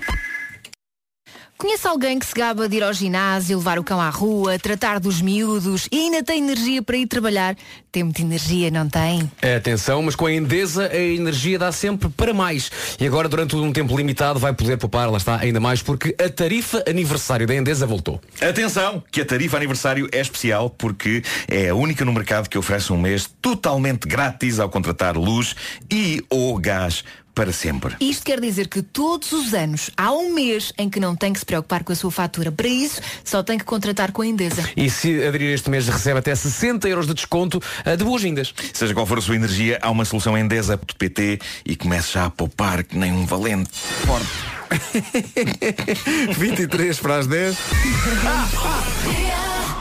[1.61, 4.99] Conhece alguém que se gaba de ir ao ginásio, levar o cão à rua, tratar
[4.99, 7.55] dos miúdos e ainda tem energia para ir trabalhar?
[7.91, 9.31] Tem muita energia, não tem?
[9.55, 12.71] Atenção, mas com a Endesa a energia dá sempre para mais.
[12.99, 16.29] E agora, durante um tempo limitado, vai poder poupar, lá está, ainda mais, porque a
[16.29, 18.19] tarifa aniversário da Endesa voltou.
[18.41, 22.91] Atenção, que a tarifa aniversário é especial porque é a única no mercado que oferece
[22.91, 25.55] um mês totalmente grátis ao contratar luz
[25.91, 27.03] e ou gás
[27.33, 27.95] para sempre.
[27.99, 31.39] Isto quer dizer que todos os anos há um mês em que não tem que
[31.39, 32.51] se preocupar com a sua fatura.
[32.51, 34.63] Para isso, só tem que contratar com a Endesa.
[34.75, 38.53] E se aderir este mês recebe até 60 euros de desconto eh, de boas-vindas.
[38.73, 42.83] Seja qual for a sua energia, há uma solução Endesa.pt e comece já a poupar
[42.83, 43.69] que nem um valente.
[44.05, 44.27] Forte.
[46.37, 47.57] 23 para as 10.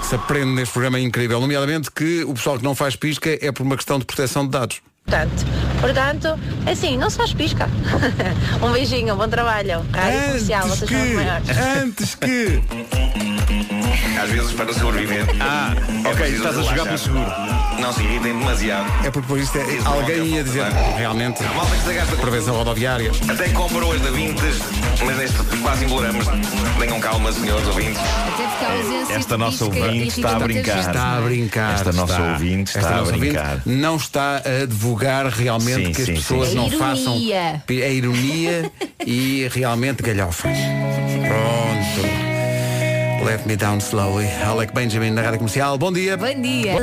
[0.03, 3.53] Se aprende neste programa é incrível, nomeadamente que o pessoal que não faz pisca é
[3.53, 4.82] por uma questão de proteção de dados.
[5.11, 5.44] Portanto,
[5.80, 7.68] portanto, é assim, não se faz pisca.
[8.62, 9.84] um beijinho, bom trabalho.
[9.92, 11.48] Rádio comercial, Antes vocês são os que, maiores.
[11.82, 12.62] antes que.
[14.22, 15.24] Às vezes para sobreviver.
[15.40, 15.72] Ah,
[16.10, 17.26] ok, estás a jogar pelo seguro.
[17.80, 18.86] Não se irritem demasiado.
[19.06, 20.64] É porque por isto é, alguém ia dizer
[20.96, 23.10] realmente malta que se gasta prevenção rodoviária.
[23.28, 24.58] Até comprou as da Vintes,
[25.06, 26.26] mas neste quase embolamos.
[26.78, 27.98] Tenham calma, senhores ouvintes.
[28.00, 30.78] Até porque a ausência Esta nossa ouvinte está a brincar.
[30.80, 31.22] Está a é?
[31.22, 31.74] brincar.
[31.74, 33.62] Esta nossa ouvinte está a nossa ouvinte brincar.
[33.64, 36.56] não está a advogar realmente Sim, que as sim, pessoas sim.
[36.56, 37.62] não É façam ironia.
[37.70, 38.72] é ironia
[39.06, 40.56] e realmente galhofas.
[41.26, 42.29] Pronto.
[43.24, 44.26] Let me down slowly.
[44.42, 45.76] Alec Benjamin na rádio comercial.
[45.78, 46.16] Bom dia.
[46.16, 46.74] Bom dia.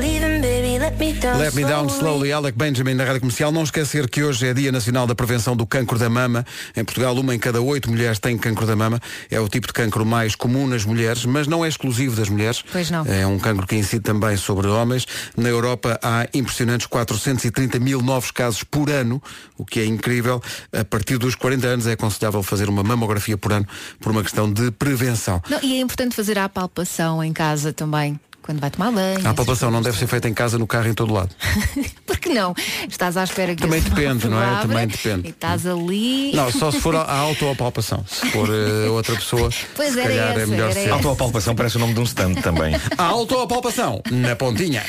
[1.37, 3.51] Let Me Down Slowly, Alec Benjamin na Rádio Comercial.
[3.51, 6.45] Não esquecer que hoje é Dia Nacional da Prevenção do Cancro da Mama.
[6.75, 8.99] Em Portugal, uma em cada oito mulheres tem cancro da mama.
[9.31, 12.63] É o tipo de cancro mais comum nas mulheres, mas não é exclusivo das mulheres.
[12.71, 13.05] Pois não.
[13.05, 15.07] É um cancro que incide também sobre homens.
[15.35, 19.21] Na Europa há impressionantes 430 mil novos casos por ano,
[19.57, 20.41] o que é incrível.
[20.71, 23.67] A partir dos 40 anos é aconselhável fazer uma mamografia por ano
[23.99, 25.41] por uma questão de prevenção.
[25.49, 28.19] Não, e é importante fazer a palpação em casa também.
[28.41, 29.27] quando vai tomar banho.
[29.27, 31.29] A palpação não deve ser feita em casa, no carro, em todo lado.
[32.07, 32.55] Por que não?
[32.89, 34.61] Estás à espera que Também depende, não é?
[34.61, 35.27] Também depende.
[35.27, 36.31] E estás ali.
[36.33, 38.05] Não, só se for a, a autopalpação.
[38.07, 40.79] Se for eh, outra pessoa, Pois se era calhar é essa, melhor era ser.
[40.85, 40.93] essa.
[40.93, 42.73] Autopalpação parece o nome de um stand também.
[42.97, 44.83] A autopalpação, na pontinha.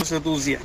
[0.00, 0.60] Essa dúzia.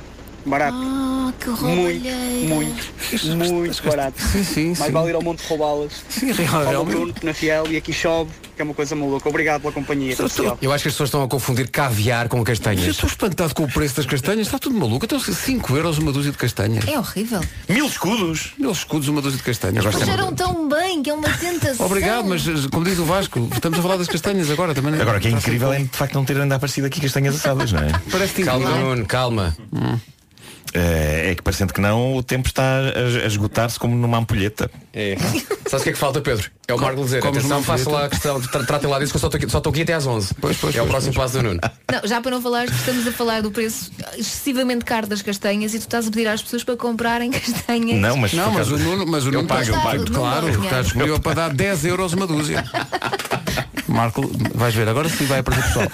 [0.46, 0.76] Barato.
[0.78, 2.54] Ah, que Muito, roubalheira.
[2.54, 4.20] muito, muito barato.
[4.20, 4.90] Sim, sim, Mais sim.
[4.92, 5.92] vale ir ao monte roubá-las.
[6.08, 6.84] Sim, realmente.
[6.96, 9.28] Bruno, na Fiel e aqui chove, que é uma coisa maluca.
[9.28, 10.14] Obrigado pela companhia.
[10.14, 10.58] comercial.
[10.60, 12.86] Eu acho que as pessoas estão a confundir caviar com Eu castanhas.
[12.86, 15.04] estou espantado com o preço das castanhas, está tudo maluco.
[15.06, 16.86] Então 5 euros uma dúzia de castanhas.
[16.86, 17.40] É horrível.
[17.68, 18.52] Mil escudos?
[18.58, 19.84] Mil escudos uma dúzia de castanhas.
[19.84, 21.86] Eu Mas cheiram tão bem que é uma tentação.
[21.86, 25.00] Obrigado, mas como diz o Vasco, estamos a falar das castanhas agora também.
[25.00, 27.72] Agora, o que é incrível é de facto não ter ainda aparecido aqui castanhas assadas,
[27.72, 27.90] não é?
[28.10, 28.70] Parece Calma.
[28.70, 29.56] Nuno, calma.
[29.74, 30.13] Eh,
[30.76, 34.70] É que parecendo que não, o tempo está a a esgotar-se como numa ampulheta.
[34.92, 35.16] É.
[35.66, 36.50] Sabes o que é que falta, Pedro?
[36.66, 39.16] É o Marco dizer, Comes atenção, faça lá a questão, tra- tratem lá disso que
[39.16, 40.34] eu só estou aqui, só estou aqui até às 11.
[40.40, 41.60] Pois, pois, é o pois, próximo passo do Nuno.
[41.92, 45.78] Não, já para não falar, estamos a falar do preço excessivamente caro das castanhas e
[45.78, 48.00] tu estás a pedir às pessoas para comprarem castanhas.
[48.00, 50.10] Não, mas, Não, mas o Nuno, mas o Nuno está, eu pago.
[50.10, 52.64] Claro, está disponível para dar 10 euros uma dúzia.
[53.86, 55.88] Marco, vais ver, agora sim vai aparecer pessoal.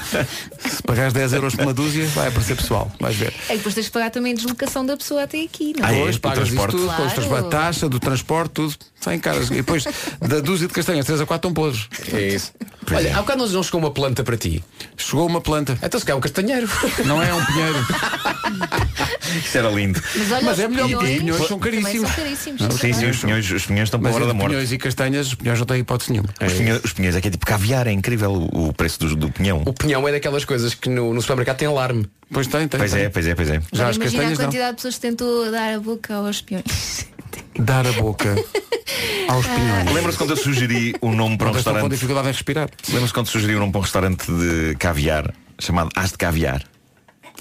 [0.70, 2.90] Se pagares 10 euros por uma dúzia, vai aparecer pessoal.
[3.00, 3.34] Vais ver.
[3.48, 4.36] É que depois tens de pagar também a
[4.70, 5.94] deslocação da pessoa até aqui, não Ah, é?
[5.94, 5.98] é?
[5.98, 6.70] Depois o pagas transporte.
[6.72, 7.02] tudo, Claro.
[7.02, 8.74] depois a taxa do transporte, tudo.
[9.00, 9.48] Sai em caras.
[9.50, 9.84] E depois
[10.20, 11.88] da dúzia de castanhas, 3 a 4 estão podres.
[12.12, 12.52] É isso.
[12.92, 14.62] Olha, há bocado não- chegou uma planta para ti.
[14.96, 15.78] Chegou uma planta.
[15.82, 16.68] Então se calhar é um castanheiro.
[17.06, 17.78] Não é um pinheiro.
[19.44, 20.00] Isso era lindo.
[20.16, 22.08] Mas, olha, Mas é os melhor, pinhões os pinhões são caríssimos.
[22.10, 22.60] São caríssimos.
[22.62, 24.50] Não, Sim, sim, os pinhões, os pinhões estão para hora da morte.
[24.50, 26.28] pinhões e castanhas, os pinhões não têm hipótese nenhuma.
[26.44, 29.14] Os pinhões, os pinhões é que é tipo caviar, é incrível o, o preço do,
[29.16, 29.62] do pinhão.
[29.64, 32.06] O pinhão é daquelas coisas que no, no supermercado tem alarme.
[32.32, 32.78] Pois tem, tem.
[32.78, 33.02] Pois tem.
[33.04, 33.54] é, pois é, pois é.
[33.72, 34.46] Já Agora as imagina a castanhas não.
[34.46, 37.06] quantidade de pessoas que tentou dar a boca aos peões.
[37.58, 38.34] Dar a boca
[39.28, 39.92] aos pinhões.
[39.92, 41.90] Lembra-se quando eu sugeri o nome para um estão com restaurante?
[41.92, 42.68] dificuldade em respirar.
[42.88, 46.62] Lembra-se quando sugeri o nome para um restaurante de caviar chamado As de Caviar?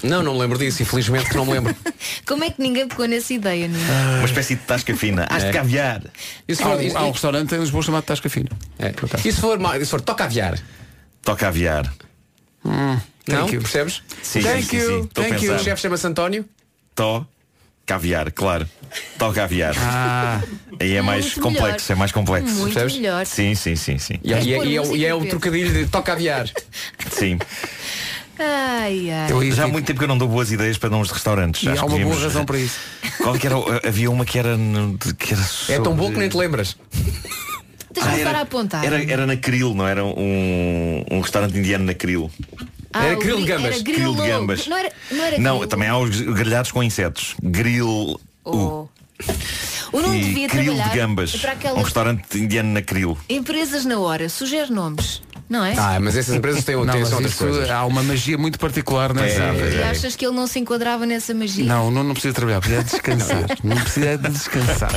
[0.02, 1.76] Não, não me lembro disso, infelizmente que não me lembro.
[2.26, 3.82] Como é que ninguém pegou nessa ideia, Nuno?
[4.16, 5.26] Uma espécie de tasca fina.
[5.28, 5.52] As de É.
[5.52, 6.02] Caviar.
[6.48, 8.48] E se Há for, um, e- há um restaurante em Lisboa chamado Tasca Fina.
[8.78, 8.94] é.
[9.24, 10.58] E se for, se for toca aviar?
[11.22, 11.92] Toca aviar.
[12.64, 13.00] Não?
[13.26, 13.60] Thank you.
[13.60, 14.02] Percebes?
[14.22, 15.08] Sim, Thank sim, sim, you, sim.
[15.16, 15.54] A thank you.
[15.54, 16.46] O chefe chama-se António.
[16.94, 17.26] Tó
[17.94, 18.68] caviar, claro.
[19.18, 19.74] Toca aviar.
[19.78, 20.40] Ah,
[20.80, 21.90] Aí é mais muito complexo, melhor.
[21.90, 22.54] é mais complexo.
[22.54, 22.96] Muito percebes?
[22.96, 23.26] melhor.
[23.26, 24.14] Sim, sim, sim, sim.
[24.22, 25.30] E, é- e é- e é, música e é o peso.
[25.30, 26.48] trocadilho de toca aviar.
[27.10, 27.38] Sim.
[28.38, 29.30] Ai, ai.
[29.32, 31.62] eu Já há muito tempo que eu não dou boas ideias para nomes de restaurantes.
[31.64, 32.78] E Acho há uma boa razão para isso.
[33.18, 33.58] Qual que era?
[33.58, 34.56] o- Havia uma que era,
[35.18, 36.76] que era É tão sobre- bom que nem te lembras.
[37.92, 38.84] Tens Ah, era- a apontar.
[38.84, 42.30] Era, era na Krill, não era um, um restaurante indiano na Krill.
[42.92, 43.74] Ah, era o grill de gambas.
[43.74, 44.66] Era Grill de gambas.
[44.66, 47.34] Não era, não era Não, também há os grelhados com insetos.
[47.42, 48.20] Grill.
[48.44, 48.86] Oh.
[49.92, 51.36] O Nuno E devia trabalhar de gambas.
[51.36, 53.16] para Um aquelas restaurante indiano na Krill.
[53.28, 54.28] empresas na hora.
[54.28, 55.74] Sugere nomes, não é?
[55.76, 57.68] Ah, mas essas empresas têm, Não, têm mas outras coisas.
[57.70, 59.42] há uma magia muito particular nessa.
[59.42, 61.64] É, E achas que ele não se enquadrava nessa magia?
[61.64, 63.44] Não, não, não precisa trabalhar, precisa descansar.
[63.62, 64.90] não precisa de descansar.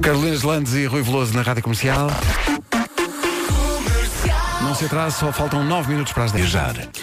[0.00, 2.08] Carolinas Landes e Rui Veloso na Rádio Comercial.
[4.78, 6.48] Se atrase, só faltam 9 minutos para as 10.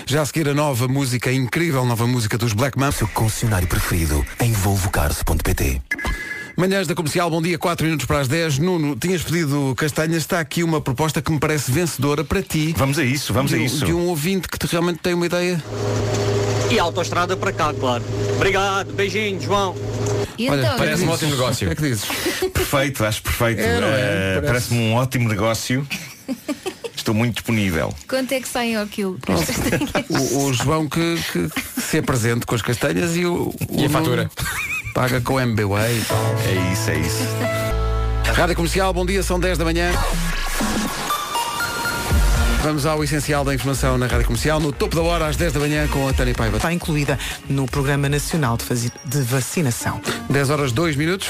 [0.06, 2.94] Já a seguir a nova música, a incrível nova música dos Black Mamba.
[2.94, 5.82] Seu concessionário preferido em volvocars.pt
[6.56, 8.60] Manhãs da Comercial, bom dia, 4 minutos para as 10.
[8.60, 12.74] Nuno, tinhas pedido castanhas, está aqui uma proposta que me parece vencedora para ti.
[12.78, 13.84] Vamos a isso, vamos de, a isso.
[13.84, 15.62] De um ouvinte que te realmente tem uma ideia.
[16.72, 18.06] E a autoestrada para cá, claro.
[18.38, 19.76] Obrigado, beijinho, João.
[20.38, 21.66] E Olha, então, Parece um ótimo negócio.
[21.68, 22.06] O que é que dizes?
[22.54, 23.60] Perfeito, acho perfeito.
[23.60, 23.80] É, é?
[24.36, 25.86] Parece- Parece-me um ótimo negócio.
[27.06, 27.94] Estou muito disponível.
[28.10, 29.20] quanto é que saem ao quilo?
[30.10, 33.54] O, o João que, que se apresente com as castanhas e o.
[33.70, 34.32] E o a fatura?
[34.92, 36.02] Paga com MBWay.
[36.48, 37.24] É isso, é isso.
[38.34, 39.92] Rádio Comercial, bom dia, são 10 da manhã.
[42.64, 45.60] Vamos ao essencial da informação na Rádio Comercial, no topo da hora, às 10 da
[45.60, 46.58] manhã, com a Tânia Paiva.
[46.58, 50.02] Está incluída no Programa Nacional de, de Vacinação.
[50.28, 51.30] 10 horas 2 minutos.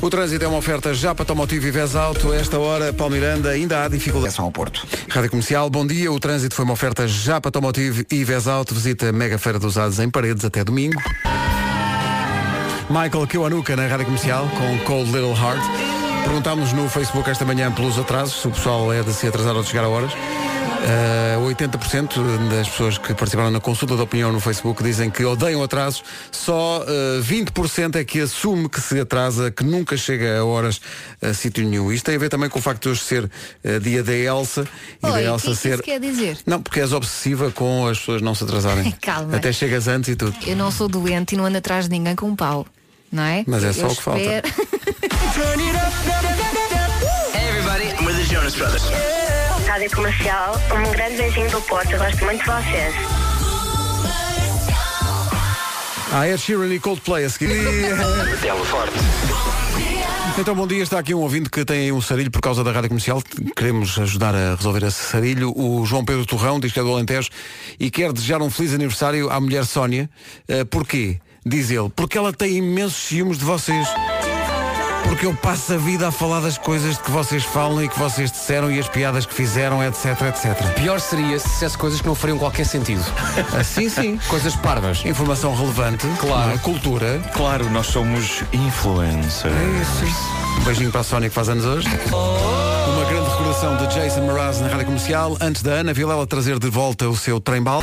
[0.00, 2.32] O trânsito é uma oferta já para Tomotivo e Vez Alto.
[2.32, 4.28] Esta hora, Paulo Miranda, ainda há dificuldade.
[4.28, 4.86] Atenção ao Porto.
[5.08, 6.12] Rádio Comercial, bom dia.
[6.12, 8.74] O trânsito foi uma oferta já para Tomotivo e Vez Alto.
[8.74, 11.00] Visita Mega Feira dos Usados em Paredes até domingo.
[12.88, 15.62] Michael Kiwanuka na Rádio Comercial com Cold Little Heart.
[16.24, 19.62] Perguntámos no Facebook esta manhã pelos atrasos, se o pessoal é de se atrasar ou
[19.62, 20.12] de chegar a horas.
[20.78, 25.62] Uh, 80% das pessoas que participaram na consulta de opinião no Facebook dizem que odeiam
[25.62, 30.80] atrasos, só uh, 20% é que assume que se atrasa, que nunca chega a horas
[31.20, 31.90] a sítio nenhum.
[31.92, 34.68] Isto tem a ver também com o facto de hoje ser uh, dia da Elsa
[34.98, 35.74] e da Oi, o Elsa que é que ser.
[35.74, 36.38] isso quer dizer?
[36.46, 38.92] Não, porque és obsessiva com as pessoas não se atrasarem.
[39.02, 39.36] Calma.
[39.36, 40.36] Até chegas antes e tudo.
[40.46, 42.66] Eu não sou doente e não ando atrás de ninguém com um pau.
[43.10, 43.42] Não é?
[43.46, 44.20] Mas é só Eu o que falta.
[47.34, 48.84] Everybody, we're the Jonas Brothers.
[49.68, 50.54] Rádio Comercial.
[50.74, 51.92] Um grande beijinho do Porto.
[51.92, 52.94] Eu gosto muito de vocês.
[56.10, 57.50] Ah, Ed Sheeran e Coldplay a seguir.
[58.64, 58.96] Forte.
[60.38, 60.82] Então, bom dia.
[60.82, 63.22] Está aqui um ouvinte que tem um sarilho por causa da rádio comercial.
[63.54, 65.52] Queremos ajudar a resolver esse sarilho.
[65.54, 67.28] O João Pedro Torrão diz que é do Alentejo
[67.78, 70.08] e quer desejar um feliz aniversário à mulher Sónia.
[70.48, 71.20] Eh, porquê?
[71.44, 71.90] Diz ele.
[71.94, 73.86] Porque ela tem imensos ciúmes de vocês.
[75.08, 78.30] Porque eu passo a vida a falar das coisas que vocês falam e que vocês
[78.30, 80.74] disseram e as piadas que fizeram, etc, etc.
[80.74, 83.02] Pior seria se dissesse coisas que não fariam qualquer sentido.
[83.58, 84.18] Assim sim.
[84.28, 85.04] Coisas parvas.
[85.04, 86.06] Informação relevante.
[86.20, 86.52] Claro.
[86.52, 86.58] é?
[86.58, 87.20] Cultura.
[87.32, 89.54] Claro, nós somos influencers.
[90.58, 91.88] Um beijinho para a Sónia que faz anos hoje.
[91.88, 96.68] Uma grande recordação de Jason Mraz na Rádio Comercial, antes da Ana Vilela trazer de
[96.68, 97.82] volta o seu trem-bal.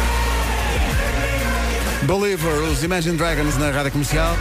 [2.03, 4.35] Believer, os Imagine Dragons na Rádio Comercial.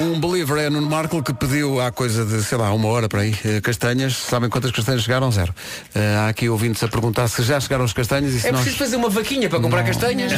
[0.00, 3.22] Um believer é Nuno Marco que pediu há coisa de, sei lá, uma hora para
[3.22, 4.16] aí, eh, castanhas.
[4.16, 5.30] Sabem quantas castanhas chegaram?
[5.32, 5.52] Zero.
[5.94, 8.60] Eh, há aqui ouvintes a perguntar se já chegaram as castanhas e se É nós...
[8.60, 10.32] preciso fazer uma vaquinha para comprar castanhas?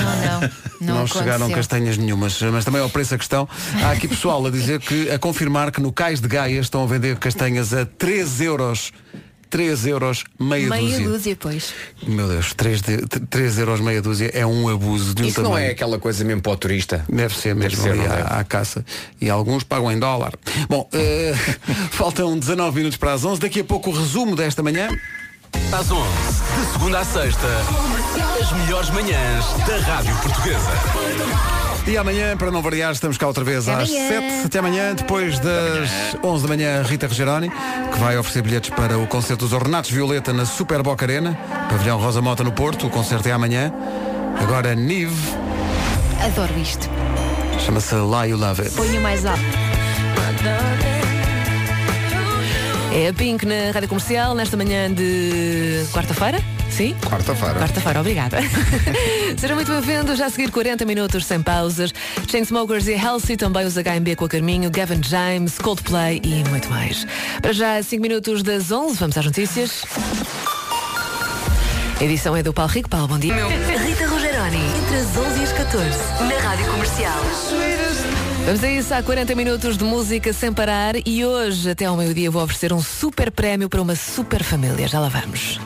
[0.81, 3.47] Não, chegaram castanhas nenhumas, mas também ao preço a questão.
[3.83, 6.87] Há aqui pessoal a dizer que, a confirmar que no Cais de Gaia estão a
[6.87, 8.93] vender castanhas a 3 euros.
[9.51, 11.09] 3 euros meia, Meia dúzia.
[11.09, 11.75] dúzia, pois.
[12.07, 12.97] Meu Deus, 3, de,
[13.29, 15.67] 3 euros meia dúzia é um abuso de um Isso não tamanho.
[15.67, 17.05] é aquela coisa mesmo para o turista.
[17.09, 18.35] Deve ser mesmo Deve ser, ali não à, deve?
[18.41, 18.85] à caça.
[19.21, 20.33] E alguns pagam em dólar.
[20.69, 21.35] Bom, eh,
[21.91, 23.41] faltam 19 minutos para as 11.
[23.41, 24.89] Daqui a pouco o resumo desta manhã.
[25.73, 26.09] Às 11,
[26.67, 27.47] de segunda à sexta,
[28.41, 31.70] as melhores manhãs da Rádio Portuguesa.
[31.87, 34.09] E amanhã, para não variar, estamos cá outra vez Até às amanhã.
[34.09, 34.47] 7.
[34.47, 35.91] Até amanhã, depois das
[36.23, 40.33] 11 da manhã, Rita Rogeroni, que vai oferecer bilhetes para o concerto dos Ornatos Violeta
[40.33, 41.37] na Super Boca Arena,
[41.69, 42.87] Pavilhão Rosa Mota no Porto.
[42.87, 43.73] O concerto é amanhã.
[44.41, 45.17] Agora, Nive,
[46.25, 46.89] Adoro isto.
[47.59, 48.75] chama-se Lá You Love It.
[48.75, 49.41] Ponho mais alto.
[52.93, 56.41] É a Pink na Rádio Comercial nesta manhã de quarta-feira?
[56.69, 56.97] Sim?
[57.09, 57.55] Quarta-feira.
[57.55, 58.39] Quarta-feira, obrigada.
[59.39, 60.19] Sejam muito bem-vindos.
[60.19, 61.93] Já a seguir 40 minutos sem pausas.
[62.29, 67.07] Chainsmokers e Halsey, também os HMB com a Carminho, Gavin James, Coldplay e muito mais.
[67.41, 69.85] Para já, 5 minutos das 11, vamos às notícias.
[72.01, 72.89] A edição é do Paulo Rico.
[72.89, 73.35] Paulo, bom dia.
[73.35, 75.89] Rita Rogeroni, entre as 11 e as 14,
[76.29, 77.21] na Rádio Comercial.
[78.45, 82.31] Vamos a isso, há 40 minutos de música sem parar e hoje, até ao meio-dia,
[82.31, 84.89] vou oferecer um super prémio para uma super família.
[84.89, 85.61] Já lá vamos.